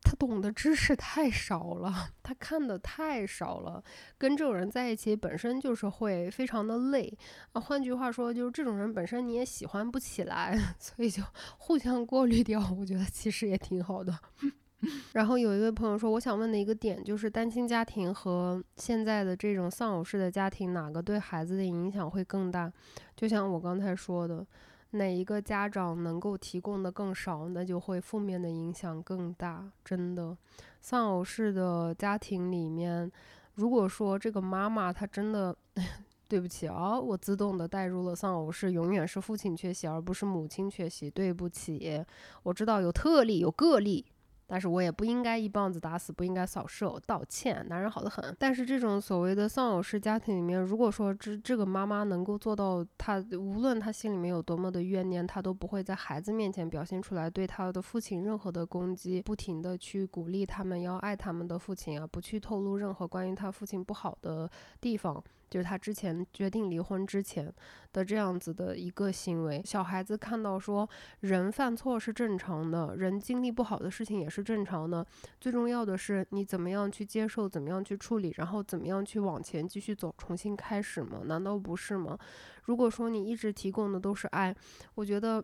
[0.10, 3.84] 他懂的知识太少了， 他看的太少了，
[4.18, 7.16] 跟这种人在一起本身就是会非常的累
[7.52, 7.62] 啊。
[7.62, 11.22] 换句话说，就是这种人本身你也喜欢不起来， 所以就
[11.60, 12.60] 互相过滤掉。
[12.80, 14.18] 我觉得其实也挺好的。
[15.14, 22.74] 然后有一位朋友说，我想问的一个点就是，单亲家庭和现在的这种丧偶式的家庭，哪个对孩子的影响会更大？
[23.16, 24.44] 就像我刚才说的。
[24.92, 29.72] 哪一个家长能够提供的更少，那就会负面的影响更大。
[29.86, 30.36] 真的，
[30.82, 33.12] 丧偶式的家庭里面，
[33.54, 35.56] 如果说这个妈妈她真的，
[36.28, 41.10] 对不起啊，我自动的带入了丧偶式，永远是父亲缺席而不是母亲缺席。
[41.10, 42.04] 对不起，
[42.44, 44.06] 我知道有特例有个例。
[44.50, 47.64] 但是我也不应该一棒子打死，不应该扫射，道歉。
[47.70, 48.36] 男人好的很。
[48.40, 64.50] 但是这种所谓的丧偶式家庭里面，如果说这这个妈妈能够做到，她无论她心里面有多么的怨念，她都不会在孩子面前表现出来对她的父亲任何的攻击，不停的去鼓励他们要爱他们的父亲啊，不去透露任何关于他父亲不好的
[64.82, 65.24] 地方。
[65.50, 67.52] 就是他之前决定离婚之前
[67.92, 70.88] 的这样子的一个行为，小孩子看到说
[71.22, 75.06] 人犯错是正常的，人经历不好的事情也是正常的，
[75.40, 81.22] 最重要的是你怎么样去接受，怎么样去处理，然后怎么样去往前继续走，重新开始吗？
[81.26, 82.18] 难道不是吗？
[82.64, 84.56] 如果说你一直提供的都是爱，
[84.96, 85.44] 我觉得。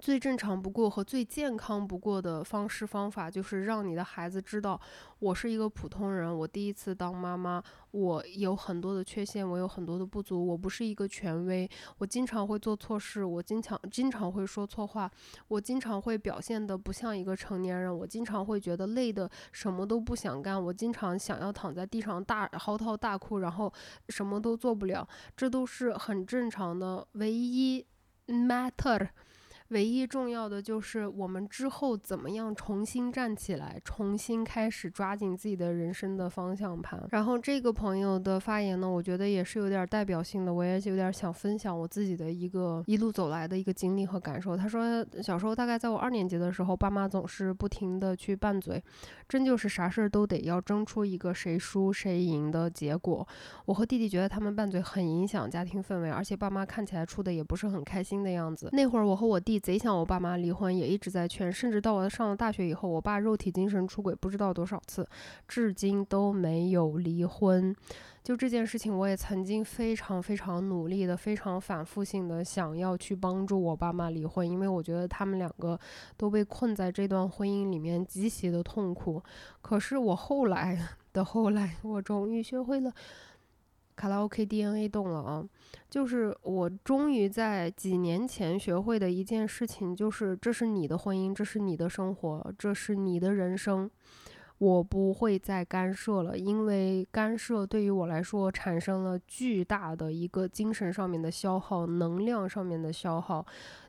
[0.00, 4.78] 最正常不过和最健康不过的方式方法，就是让你的孩子知道，
[5.18, 15.10] 我是一个普通人，我第一次当妈妈，我有很多的缺陷，我有很多的不足，我不是一个权威，我经常会做错事，我经常经常会说错话，
[15.48, 23.72] 我经常会表现的不像一个成年人，我经常会觉得累的什么都不想干，我经常想要躺在地上大嚎啕大哭，然后
[24.10, 27.08] 什么都做不了，这都是很正常的。
[27.12, 27.86] 唯一
[28.26, 29.08] matter。
[29.68, 37.04] 唯一重要的就是我们之后怎么样重新站起来，重新开始抓紧自己的人生的方向盘。
[37.10, 44.56] 然后这个朋友的发言呢，我觉得也是有点代表性的，我也有点想分享我自己的一个一路走来的一个经历和感受。
[44.56, 48.80] 他说，小时候大概在我二年级的时候，爸妈总是不停的去拌嘴，
[49.28, 53.26] 真就是啥事儿都得要争出一个谁输谁赢的结果。
[53.64, 58.68] 我和弟弟觉得他们拌嘴很影响家庭氛围，而且爸妈看起来处的也不是很开心的样子。
[58.72, 59.55] 那会儿我和我弟。
[59.58, 65.06] 贼想我爸妈离婚，也一直在劝，甚至到我上了大学以后，我爸肉体精神出轨不知道多少次，
[65.48, 67.74] 至今都没有离婚。
[68.22, 75.78] 就这件事情，我也曾经非常非常努力的、非常反复性的想要去帮助我爸妈离婚，因为我觉得他们两个
[76.16, 79.22] 都被困在这段婚姻里面，极其的痛苦。
[79.62, 80.76] 可是我后来
[81.12, 82.92] 的后来，我终于学会了。
[83.96, 85.44] 卡拉 OK DNA 动了啊！
[85.88, 93.90] 就是我终于在几年前学会的一件事情，就是这是你的婚姻，这是你的生活，这是你的人生。
[94.58, 103.44] 我不会再干涉了，因为干涉对于我来说产生了巨大的一个精神上面的消耗，能量上面的消耗。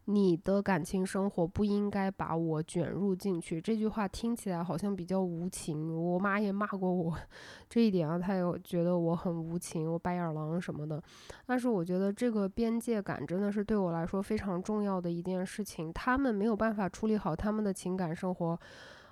[0.10, 3.62] 你的感情生活不应该把我卷入进去。
[3.62, 7.18] 这句话听起来好像比较无情，我妈也骂过我
[7.70, 11.02] 这一点啊，她有觉得我很无情，我白眼狼什么的。
[11.46, 15.92] 但是我觉得这个边界感真的是对我来说非常重要的一件事情。
[15.94, 18.60] 他们没有办法处理好他们的情感生活。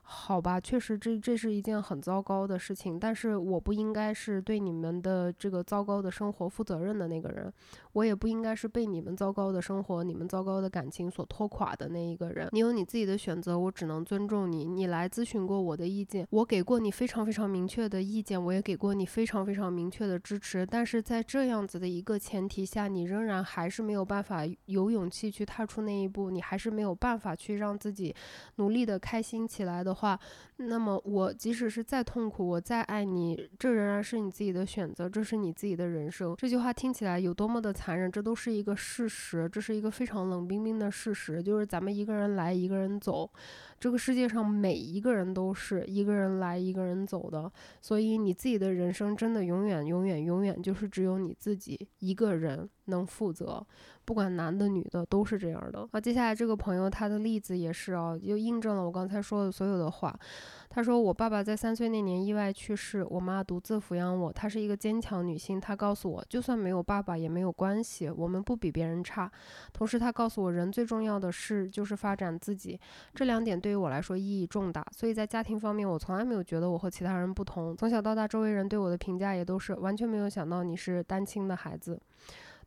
[0.07, 7.51] 好吧，确实这这是一件很糟糕的事情，但是我不应该是对你们的这个糟糕的生活负责任的那个人，
[7.93, 12.47] 我也不应该是被你们糟糕的生活、你们糟糕的感情所拖垮的那一个人。
[12.51, 14.65] 你有你自己的选择，我只能尊重你。
[14.65, 20.63] 你来咨询过我的意见，我给过你非常非常明确的意见，我也给过你非常非常明确的支持。
[20.63, 28.15] 但是在这样子的一个前提下，你仍然还是没有办法有勇气去踏出那一步，你还是没有办法去让自己
[28.57, 29.94] 努力的开心起来的。
[29.95, 30.19] 话，
[30.57, 36.35] 那么我即使是再痛苦，我再爱你，这仍然是你自己的选择，这是你自己的人生。
[36.37, 43.29] 这句话听起来有多么的残忍，这都是一个事实，这是一个非常冷冰冰的事实，就是咱们一个人来，一个人走。
[43.77, 53.65] 这个世界上每一个人都是一个人来一个人走的，所以你自己的人生真的永远永远永远就是只有你自己一个人能负责，
[54.03, 55.87] 不管男的女的都是这样的。
[55.91, 60.19] 啊，接下来这个朋友他的例子也是啊，又印证了我刚才说的所有的话。
[60.67, 64.29] 他说：“我爸爸在三岁那年意外去世，我妈独自抚养我。
[64.33, 65.57] 她是一个坚强女性。
[65.57, 69.31] 她告诉我，就算没有爸爸也没有关系，我们不比别人差。
[69.71, 72.77] 同时，她告诉我，人最重要的事就是发展自己。
[73.13, 74.85] 这两点对于我来说意义重大。
[74.91, 77.73] 所以在家庭方面，我从来没有觉得我和其他人不同。
[77.77, 81.97] 从小到大，周围人对我的评价也都是完全没有想到你是单亲的孩子。”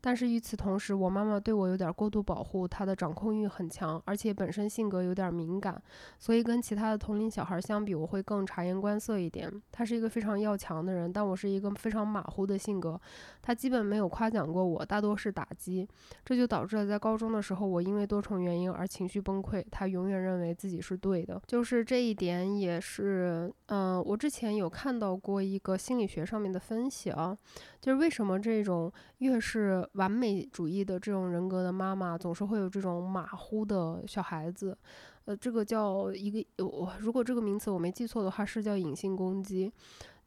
[0.00, 5.80] 但是与此同时，我妈妈对我有点过度保护，她的掌控欲很强，而且本身性格有点敏感，
[6.18, 9.50] 所以跟其他的同龄小孩相比，我会更察言观色一点。
[9.72, 13.00] 她是一个非常要强的人，但我是一个非常马虎的性格。
[13.42, 15.88] 她基本没有夸奖过我，大多是打击，
[16.24, 19.64] 这就导致了在高中的时候，我因为多重原因而情绪崩溃。
[19.70, 27.36] 她永远认为自己是对的，就是这一点也是，嗯，我之前有看到过一个心理学上面的分析啊，
[27.80, 34.76] 就是为什么这种越是完美主义的这种人格的妈妈，总是会有这种马虎的小孩子？
[35.24, 39.70] 呃，这个叫一个，我如果这个名词我没记错的话，是叫隐性攻击。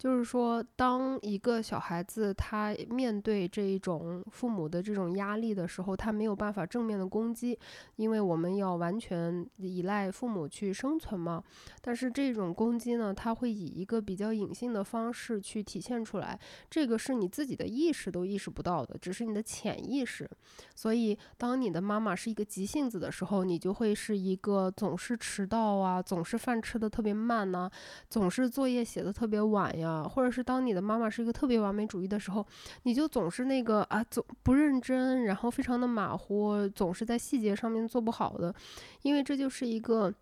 [0.01, 7.55] 就是说，当一个小孩子他面对这一种父母的这种压力的时候，他没有办法正面的攻击，
[7.97, 11.43] 因为我们要完全依赖父母去生存嘛。
[11.81, 20.27] 但是这种攻击呢，他会以一个比较隐性的方式去体现出来，这个是你自己的意识都意识不到的，只是你的潜意识。
[20.75, 27.69] 所以，当你的妈妈是一个急性子的时候，你就会是一个总是迟到啊，总是饭吃的特别慢呐，
[28.09, 29.90] 总是作业写的特别晚呀。
[29.91, 32.45] 啊或者是当你的妈妈是一个特别完美主义的时候，
[32.83, 38.53] 你就总是那个啊，总不认真，然后非常的马虎，总是在细节上面做不好的，
[39.01, 40.13] 因为这就是一个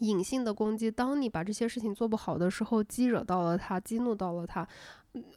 [0.00, 0.90] 隐性的攻击。
[0.90, 4.66] 当你把这些事情做不好的时候，激惹到了他，激怒到了他。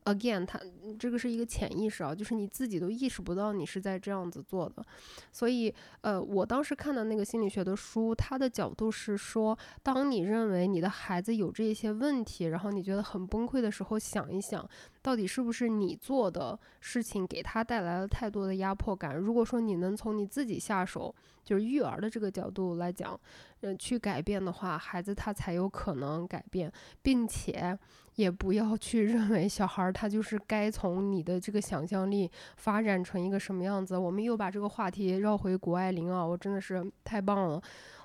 [0.05, 0.59] Again，他
[0.97, 4.83] 这个是一个潜意识啊，就是你自己都意识不到你是在这样子做的。
[5.31, 5.71] 所以，
[6.01, 14.67] 呃，我当时看的那个心理学的书，它的角度是说，当你认为你的孩子有这些问题，然后你觉得很崩溃的时候，想一想，
[15.03, 19.15] 到底是不是你做的事情给他带来了太多的压迫感？
[19.15, 21.13] 如果说你能从你自己下手，
[21.43, 23.19] 就是育儿的这个角度来讲，
[23.61, 26.71] 嗯，去改变的话，孩子他才有可能改变，
[27.03, 27.77] 并且。
[28.17, 33.97] 也不要去 认为小孩他就是该从你的这个想象力发展成一个什么样子。
[33.97, 37.61] 我们又把这个话题绕回谷爱凌啊，我真的是太棒了。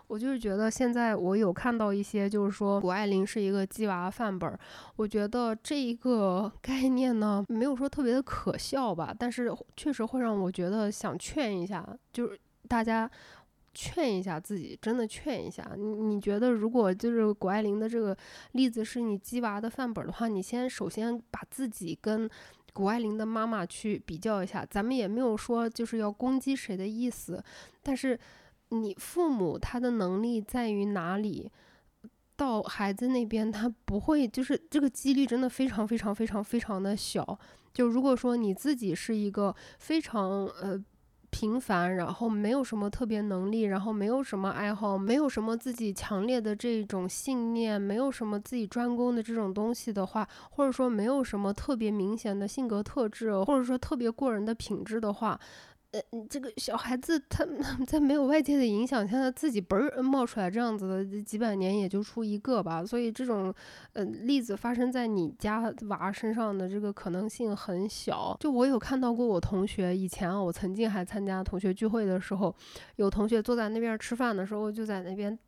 [0.08, 4.58] 我就是觉得现在我有看到一些，就是说谷爱凌是一个鸡娃范本儿。
[4.96, 12.38] 我觉得这一个 概念呢，没有说特别的可笑吧，但是确实会让我觉得想劝一下，就是
[12.68, 13.10] 大家。
[13.74, 15.84] 劝一下自己，真的劝一下你。
[16.02, 18.16] 你觉得，如果就是谷爱凌的这个
[18.52, 22.28] 例子是你鸡娃的范本的话，你先首先把自己跟
[22.72, 24.66] 谷爱凌的妈妈去比较一下。
[24.70, 27.42] 咱们也没有说就是要攻击谁的意思，
[27.82, 28.18] 但是
[28.68, 31.50] 你父母他的能力在于哪里？
[32.36, 37.38] 到孩子那边，他不会就是这个几率真的非常非常非常非常的小。
[37.72, 40.84] 就如果说你自己是一个非常呃。
[41.32, 55.40] 平凡，然后没有什么特别能力，然后没有什么爱好，没有什么自己强烈的这种信念，没有什么自己专攻的这种东西的话，或者说没有什么特别明显的性格特质，或者说特别过人的品质的话。
[55.92, 57.46] 呃，这个小孩子他
[57.86, 63.54] 在没有外界的影响下，他自己嘣儿冒出来这样子的几百年也就出一个吧，所以这种
[63.92, 68.36] 呃例子发生在你家娃身上的这个可能性很小。
[68.40, 72.54] 就我有看到过我同学以前啊，我曾经还参加同学聚会的时候，
[72.96, 75.38] 有同学坐在那边吃饭的时候就在那边。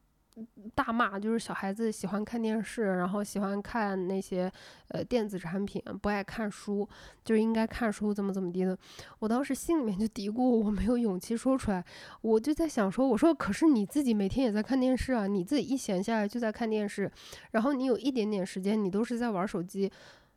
[0.74, 4.50] 大骂就是小孩子喜欢看电视，然后喜欢看那些
[4.88, 6.88] 呃电子产品，不爱看书，
[7.24, 8.76] 就应该看书，怎么怎么地的。
[9.20, 11.84] 我当时心里面就嘀咕，我没有勇气说出来。
[12.20, 17.10] 我就在想说，我说可是你自己每天也在看电视啊，你自己一闲下来就在看电视，
[17.52, 19.90] 然后你有一点点时间，你都是在玩手机。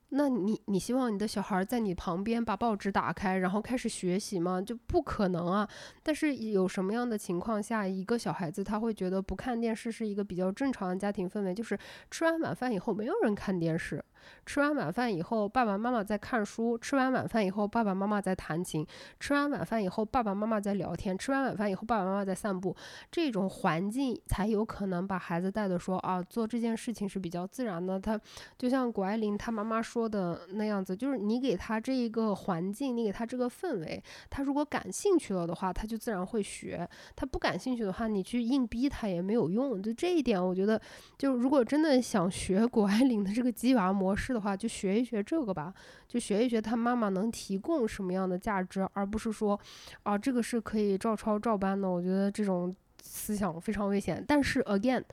[0.09, 4.61] 那你你希望你的小孩在你旁边把报纸打开，然后开始学习吗？
[4.61, 5.67] 就不可能啊！
[6.01, 11.53] 但是有什么样的情况下，一个小孩子他会觉得不看电视是一个比较正常的家庭氛围？
[11.53, 11.77] 就是
[12.09, 14.03] 吃完晚饭以后没有人看电视。
[14.45, 18.85] 吃完晚饭以后，爸爸妈妈在看书；吃完晚饭以后，爸爸妈妈在弹琴；
[19.19, 22.75] 吃完晚饭以后，爸爸妈妈在聊天；吃完晚饭以后，爸爸妈妈在散步。
[23.11, 27.99] 这种环境才有可能把孩子带的说啊，做这件事情是比较自然的。
[27.99, 28.19] 他
[28.57, 39.81] 就像谷爱凌她妈妈说的那样子，就是你给他这一个环境，你给他这个氛围，他如果感兴趣了的话，他就自然会学；他不感兴趣的话，你去硬逼他也没有用。
[39.81, 40.79] 就这一点，我觉得，
[41.17, 45.73] 就如果真的想学谷爱凌的这个鸡娃模模式的话，就学一学这个吧，
[46.07, 49.59] 就学一学他妈妈能提供什么样的价值，而不是说，
[50.03, 51.89] 啊，这个是可以照抄照搬的。
[51.89, 54.23] 我觉得这种思想非常危险。
[54.25, 55.03] 但是，again，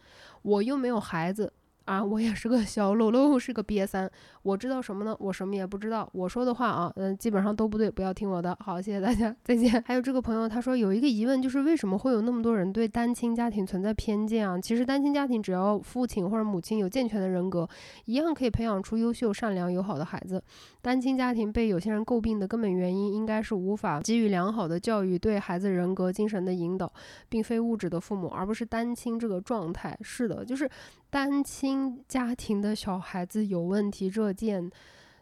[0.42, 1.52] 我又没有孩子。
[1.84, 4.10] 啊，我也是个小喽喽，是个瘪三。
[4.42, 5.14] 我知道什么呢？
[5.20, 6.08] 我什么也不知道。
[6.12, 8.56] 我说的话啊，嗯，基本上都不对，不要听我的。
[8.60, 9.82] 好，谢谢大家，再见。
[9.86, 14.58] 还有这个朋友，他说有一个疑问，就是为什么会有那么多人对单亲家庭存在偏见啊？
[14.58, 17.68] 其实单亲家庭只要父亲或者母亲有健全的人格，
[18.06, 20.42] 一样可以培养出优秀、善良、友好的孩子。
[20.80, 26.90] 单亲家庭被有些人诟病的根本原因，应该是无法给予良好的教育，对孩子人格、精神的引导，
[27.28, 29.98] 并非物质的父母，而不是单亲这个状态。
[30.02, 30.68] 是的，就是。
[31.14, 34.68] 单亲家庭的小孩子有问题这件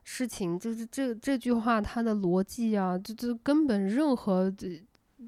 [0.04, 4.50] 事情，就是这这句话它的逻辑啊，这这根本任何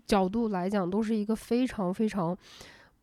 [0.06, 2.34] 角度来讲都是一个非常非常。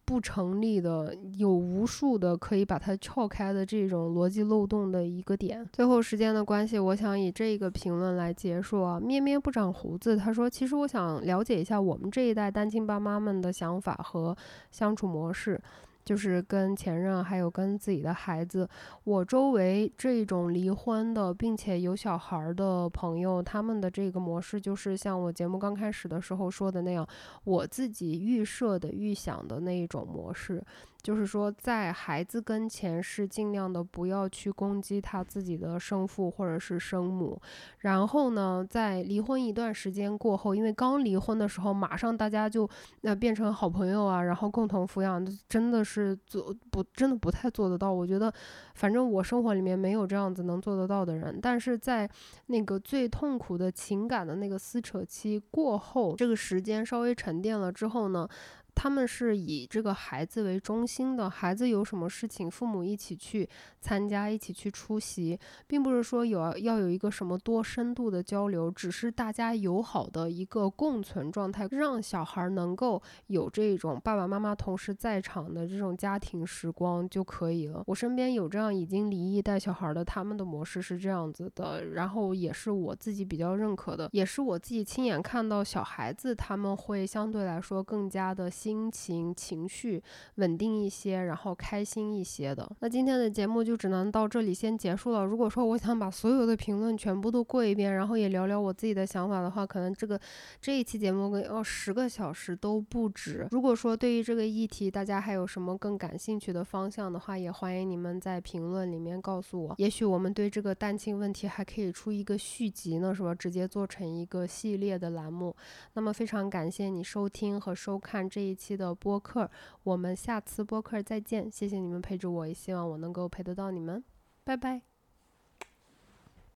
[0.04, 5.66] 不成立的，有无数的可以把它撬开的这种逻辑漏洞的一个点。
[5.72, 9.00] 最后时间的关系，我想以这个评论来结束啊。
[9.00, 14.36] 咩咩不长胡子，他说：“其实我想了解一下我们这一代单亲爸妈们的想法和
[14.70, 15.58] 相处模式。”
[16.04, 18.68] 就是跟前任，还有跟自己的孩子，
[19.04, 27.08] 我周围这种离婚的，并且有小孩的朋友，他们的这个模式就是像我节目刚开始的时候说的那样，
[27.44, 30.64] 我自己预设的、预想的那一种模式。
[31.02, 37.40] 就是说，在孩子跟前是尽量的不要去攻击他自己的生父或者是生母，
[37.80, 42.70] 然后呢，在离婚一段时间过后，因为刚离婚的时候，马上大家就
[43.02, 47.92] 那变成好朋友啊，然后共同抚养，真的是做不真的不太做得到。
[47.92, 48.32] 我觉得，
[48.76, 51.40] 反正我生活里面没有这样子能做得到的人。
[51.42, 52.10] 但是在
[52.48, 58.28] 那个最痛苦的情感的那个撕扯期过后，这个时间稍微沉淀了之后呢？
[58.74, 63.48] 他们是以这个孩子为中心的，孩子有什么事情，父母一起去
[63.80, 77.84] 参加，一起去出席，并不是说有要有一个什么多深度的交流，只是大家友好的一个共存状态，让小孩能够有这种爸爸妈妈同时在场的这种家庭时光就可以了。
[77.88, 88.50] 我身边有这样已经离异带小孩的，他们的模式是这样子的，然后也是我自己比较认可的，也是我自己亲眼看到小孩子他们会相对来说更加的。
[88.62, 90.04] 心情情绪
[90.36, 92.72] 稳定一些，然后开心一些的。
[92.80, 95.26] 那今天的节目就只能到这里先结束了。
[95.26, 100.20] 如果说我想把所有的评论全部都过一遍，然后也聊聊我自己的想法的话，可能这个
[100.62, 103.48] 这一期节目要十个小时都不止。
[103.50, 109.74] 如果说对于这个议题大家还有什么更感兴趣的方向的话，也欢迎你们在评论里面告诉我。
[109.80, 113.34] 也许我们对这个单亲问题还可以出一个续集呢，是吧？
[113.34, 115.56] 直接做成一个系列的栏目。
[115.94, 118.51] 那么非常感谢你收听和收看这一。
[118.52, 119.50] 一期的播客，
[119.84, 121.50] 我们下次播客再见。
[121.50, 124.04] 谢谢你们陪着我，也希望我能够陪得到你们。
[124.44, 124.91] 拜拜。